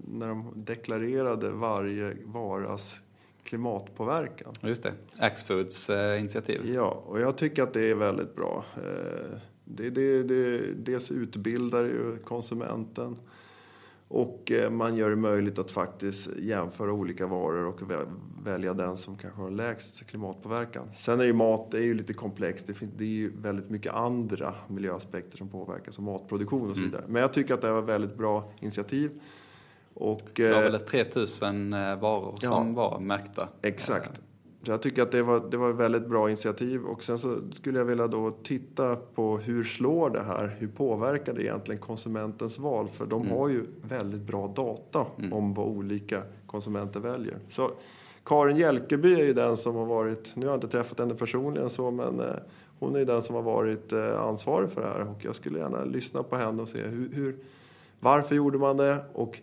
när 0.05 0.29
de 0.29 0.53
deklarerade 0.57 1.51
varje 1.51 2.17
varas 2.25 3.01
klimatpåverkan. 3.45 4.53
Just 4.61 4.83
det, 4.83 4.93
Axfoods 5.19 5.91
eh, 5.91 6.21
initiativ. 6.21 6.61
Ja, 6.75 7.03
och 7.07 7.21
jag 7.21 7.37
tycker 7.37 7.63
att 7.63 7.73
det 7.73 7.91
är 7.91 7.95
väldigt 7.95 8.37
bra. 8.37 8.65
Eh, 8.77 9.39
det, 9.65 9.91
det, 9.91 10.23
det, 10.23 10.59
dels 10.73 11.11
utbildar 11.11 11.85
ju 11.85 12.17
konsumenten 12.25 13.17
och 14.15 14.53
eh, 14.53 14.71
man 14.71 14.97
gör 14.97 15.11
det 15.11 15.17
möjligt 15.17 15.59
att 15.59 15.71
faktiskt 15.71 16.29
jämföra 16.39 16.93
olika 16.93 17.27
varor 17.27 17.67
och 17.67 17.81
välja 18.45 18.75
den 18.75 18.97
som 18.97 19.17
kanske 19.17 19.41
har 19.41 19.51
lägst 19.51 20.07
klimatpåverkan. 20.07 20.91
Sen 20.99 21.21
är 21.21 21.25
ju 21.25 21.33
mat, 21.33 21.71
det 21.71 21.79
är 21.79 21.83
ju 21.83 21.95
lite 21.95 22.15
komplext. 22.15 22.67
Det, 22.67 22.75
finns, 22.75 22.93
det 22.97 23.05
är 23.05 23.09
ju 23.09 23.33
väldigt 23.37 23.71
mycket 23.71 23.93
andra 23.93 24.55
miljöaspekter 24.69 25.37
som 25.37 25.49
påverkar, 25.49 25.93
som 25.93 26.05
matproduktion 26.05 26.71
och 26.71 26.77
så 26.77 26.81
mm. 26.81 26.91
vidare. 26.91 27.03
Mm. 27.03 27.13
Men 27.13 27.23
jag 27.23 27.33
tycker 27.33 27.55
att 27.55 27.61
det 27.61 27.71
var 27.71 27.83
ett 27.83 27.89
väldigt 27.89 28.17
bra 28.17 28.53
initiativ. 28.61 29.11
Och, 29.95 30.31
det 30.35 30.53
var 30.53 30.63
väl 30.63 30.81
3000 30.81 31.73
eh, 31.73 32.01
varor 32.01 32.39
ja, 32.41 32.51
som 32.51 32.75
var 32.75 33.01
märkta? 33.01 33.49
Exakt. 33.63 34.21
Så 34.65 34.71
jag 34.71 34.83
tycker 34.83 35.03
att 35.03 35.13
det 35.13 35.23
var, 35.23 35.43
det 35.51 35.57
var 35.57 35.71
ett 35.71 35.77
väldigt 35.77 36.07
bra 36.07 36.29
initiativ 36.29 36.85
och 36.85 37.05
sen 37.05 37.19
så 37.19 37.39
skulle 37.53 37.79
jag 37.79 37.87
vilja 37.87 38.07
då 38.07 38.31
titta 38.31 38.97
på 38.97 39.39
hur 39.39 39.65
slår 39.65 40.11
det 40.11 40.23
här? 40.23 40.57
Hur 40.59 40.69
påverkar 40.69 41.35
det 41.35 41.43
egentligen 41.43 41.81
konsumentens 41.81 42.59
val? 42.59 42.89
För 42.89 43.07
de 43.07 43.23
mm. 43.23 43.37
har 43.37 43.49
ju 43.49 43.67
väldigt 43.83 44.23
bra 44.23 44.53
data 44.57 45.07
mm. 45.19 45.33
om 45.33 45.55
vad 45.55 45.67
olika 45.67 46.23
konsumenter 46.47 47.01
väljer. 47.01 47.39
Så 47.51 47.71
Karin 48.25 48.57
Hjälkeby 48.57 49.15
är 49.15 49.25
ju 49.25 49.33
den 49.33 49.57
som 49.57 49.77
har 49.77 49.87
varit, 49.87 50.37
nu 50.37 50.47
har 50.47 50.53
jag 50.53 50.57
inte 50.57 50.69
träffat 50.69 50.99
henne 50.99 51.15
personligen 51.15 51.71
så, 51.71 51.91
men 51.91 52.21
eh, 52.21 52.27
hon 52.79 52.95
är 52.95 52.99
ju 52.99 53.05
den 53.05 53.23
som 53.23 53.35
har 53.35 53.43
varit 53.43 53.93
eh, 53.93 54.23
ansvarig 54.23 54.71
för 54.71 54.81
det 54.81 54.89
här 54.89 55.01
och 55.01 55.25
jag 55.25 55.35
skulle 55.35 55.59
gärna 55.59 55.85
lyssna 55.85 56.23
på 56.23 56.37
henne 56.37 56.63
och 56.63 56.69
se 56.69 56.79
hur, 56.79 57.09
hur 57.13 57.37
varför 58.01 58.35
gjorde 58.35 58.59
man 58.59 58.77
det 58.77 59.05
och 59.13 59.41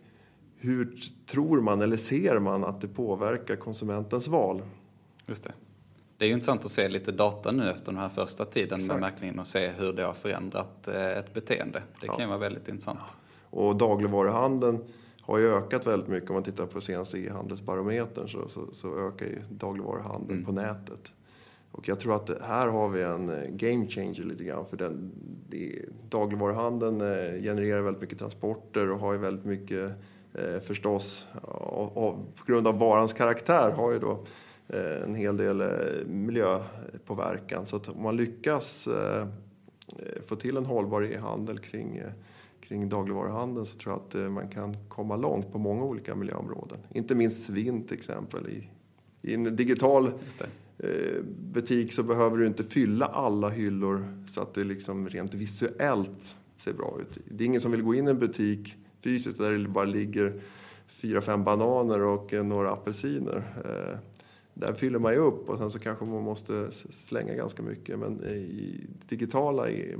hur 0.57 0.97
tror 1.25 1.61
man 1.61 1.81
eller 1.81 1.97
ser 1.97 2.39
man 2.39 2.63
att 2.63 2.81
det 2.81 2.87
påverkar 2.87 3.55
konsumentens 3.55 4.27
val? 4.27 4.61
Just 5.25 5.43
det. 5.43 5.53
Det 6.17 6.25
är 6.25 6.27
ju 6.27 6.33
intressant 6.33 6.65
att 6.65 6.71
se 6.71 6.87
lite 6.87 7.11
data 7.11 7.51
nu 7.51 7.69
efter 7.69 7.85
den 7.85 8.01
här 8.01 8.09
första 8.09 8.45
tiden 8.45 8.79
Exakt. 8.79 8.87
med 8.87 8.99
märkningen 8.99 9.39
och 9.39 9.47
se 9.47 9.67
hur 9.67 9.93
det 9.93 10.03
har 10.03 10.13
förändrat 10.13 10.87
eh, 10.87 11.17
ett 11.17 11.33
beteende. 11.33 11.83
Det 12.01 12.07
kan 12.07 12.19
ju 12.19 12.25
vara 12.25 12.37
väldigt 12.37 12.67
intressant. 12.67 12.99
Och 13.49 13.75
dagligvaruhandeln 13.75 14.83
har 15.21 15.37
ju 15.37 15.53
ökat 15.53 15.87
väldigt 15.87 16.09
mycket. 16.09 16.29
Om 16.29 16.33
man 16.33 16.43
tittar 16.43 16.65
på 16.65 16.81
senaste 16.81 17.19
e-handelsbarometern 17.19 18.29
så, 18.29 18.47
så, 18.47 18.67
så, 18.73 19.07
ökar 19.07 19.25
ju 19.25 19.41
dagligvaruhandeln 19.49 20.39
mm. 20.39 20.45
på 20.45 20.51
nätet. 20.51 21.13
Och 21.71 21.87
jag 21.87 21.99
tror 21.99 22.15
att 22.15 22.41
här 22.41 22.67
har 22.67 22.89
vi 22.89 23.01
en 23.01 23.29
eh, 23.29 23.49
game 23.49 23.87
changer 23.87 24.23
lite 24.23 24.43
grann. 24.43 24.65
För 24.65 24.77
den, 24.77 25.11
det, 25.49 25.85
dagligvaruhandeln 26.09 27.01
eh, 27.01 27.41
genererar 27.41 27.81
väldigt 27.81 28.01
mycket 28.01 28.19
transporter 28.19 28.91
och 28.91 28.99
har 28.99 29.13
ju 29.13 29.19
väldigt 29.19 29.45
mycket 29.45 29.91
eh, 30.33 30.59
förstås, 30.63 31.27
och, 31.41 31.97
och, 31.97 32.35
på 32.35 32.45
grund 32.45 32.67
av 32.67 32.79
varans 32.79 33.13
karaktär, 33.13 33.71
har 33.71 33.91
ju 33.91 33.99
då 33.99 34.25
en 34.77 35.15
hel 35.15 35.37
del 35.37 35.61
eh, 35.61 35.67
miljöpåverkan. 36.07 37.65
Så 37.65 37.75
att 37.75 37.89
om 37.89 38.03
man 38.03 38.17
lyckas 38.17 38.87
eh, 38.87 39.27
få 40.25 40.35
till 40.35 40.57
en 40.57 40.65
hållbar 40.65 41.03
e-handel 41.03 41.59
kring, 41.59 41.97
eh, 41.97 42.11
kring 42.61 42.89
dagligvaruhandeln 42.89 43.65
så 43.65 43.77
tror 43.77 43.93
jag 43.93 44.01
att 44.01 44.15
eh, 44.15 44.29
man 44.29 44.49
kan 44.49 44.77
komma 44.89 45.15
långt 45.15 45.51
på 45.51 45.57
många 45.57 45.83
olika 45.83 46.15
miljöområden. 46.15 46.77
Inte 46.93 47.15
minst 47.15 47.43
svinn 47.43 47.83
till 47.83 47.97
exempel. 47.97 48.47
I, 48.49 48.69
i 49.21 49.33
en 49.33 49.55
digital 49.55 50.11
butik 51.53 51.93
så 51.93 52.03
behöver 52.03 52.37
du 52.37 52.47
inte 52.47 52.63
fylla 52.63 53.05
alla 53.05 53.49
hyllor 53.49 54.25
så 54.31 54.41
att 54.41 54.53
det 54.53 54.63
liksom 54.63 55.09
rent 55.09 55.33
visuellt 55.33 56.35
ser 56.57 56.73
bra 56.73 56.97
ut. 57.01 57.17
Det 57.29 57.43
är 57.43 57.45
ingen 57.45 57.61
som 57.61 57.71
vill 57.71 57.81
gå 57.81 57.95
in 57.95 58.07
i 58.07 58.09
en 58.09 58.19
butik 58.19 58.75
fysiskt 59.03 59.37
där 59.37 59.51
det 59.51 59.67
bara 59.67 59.85
ligger 59.85 60.41
fyra, 60.87 61.21
fem 61.21 61.43
bananer 61.43 62.01
och 62.01 62.33
några 62.45 62.71
apelsiner. 62.71 63.43
Där 64.53 64.73
fyller 64.73 64.99
man 64.99 65.13
ju 65.13 65.19
upp 65.19 65.49
och 65.49 65.57
sen 65.57 65.71
så 65.71 65.79
kanske 65.79 66.05
man 66.05 66.23
måste 66.23 66.71
slänga 66.71 67.33
ganska 67.33 67.63
mycket. 67.63 67.99
Men 67.99 68.23
i 68.23 68.87
digitala 69.09 69.69
i 69.69 69.95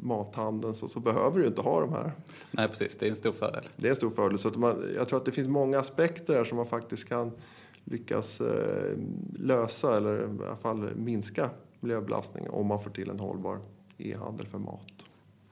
mathandeln 0.00 0.74
så, 0.74 0.88
så 0.88 1.00
behöver 1.00 1.40
du 1.40 1.46
inte 1.46 1.60
ha 1.60 1.80
de 1.80 1.92
här. 1.92 2.12
Nej 2.50 2.68
precis, 2.68 2.96
det 2.96 3.06
är 3.06 3.10
en 3.10 3.16
stor 3.16 3.32
fördel. 3.32 3.68
Det 3.76 3.86
är 3.86 3.90
en 3.90 3.96
stor 3.96 4.10
fördel. 4.10 4.38
Så 4.38 4.48
att 4.48 4.56
man, 4.56 4.84
jag 4.96 5.08
tror 5.08 5.18
att 5.18 5.24
det 5.24 5.32
finns 5.32 5.48
många 5.48 5.78
aspekter 5.78 6.34
här 6.34 6.44
som 6.44 6.56
man 6.56 6.66
faktiskt 6.66 7.08
kan 7.08 7.32
lyckas 7.84 8.40
eh, 8.40 8.98
lösa 9.38 9.96
eller 9.96 10.20
i 10.20 10.46
alla 10.46 10.56
fall 10.56 10.96
minska 10.96 11.50
miljöbelastningen 11.80 12.50
om 12.50 12.66
man 12.66 12.82
får 12.82 12.90
till 12.90 13.10
en 13.10 13.20
hållbar 13.20 13.58
e-handel 13.98 14.46
för 14.46 14.58
mat. 14.58 14.86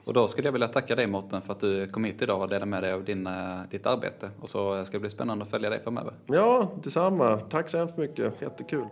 Och 0.04 0.12
då 0.12 0.28
skulle 0.28 0.46
jag 0.46 0.52
vilja 0.52 0.68
tacka 0.68 0.96
dig 0.96 1.06
Mårten 1.06 1.42
för 1.42 1.52
att 1.52 1.60
du 1.60 1.88
kom 1.88 2.04
hit 2.04 2.22
idag 2.22 2.42
och 2.42 2.48
delade 2.48 2.66
med 2.66 2.82
dig 2.82 2.92
av 2.92 3.04
din, 3.04 3.26
eh, 3.26 3.60
ditt 3.70 3.86
arbete. 3.86 4.30
Och 4.40 4.48
så 4.48 4.84
ska 4.84 4.96
det 4.96 5.00
bli 5.00 5.10
spännande 5.10 5.44
att 5.44 5.50
följa 5.50 5.70
dig 5.70 5.80
framöver. 5.82 6.12
Ja, 6.26 6.70
detsamma. 6.82 7.36
Tack 7.36 7.68
så 7.68 7.78
hemskt 7.78 7.96
mycket. 7.96 8.42
Jättekul. 8.42 8.84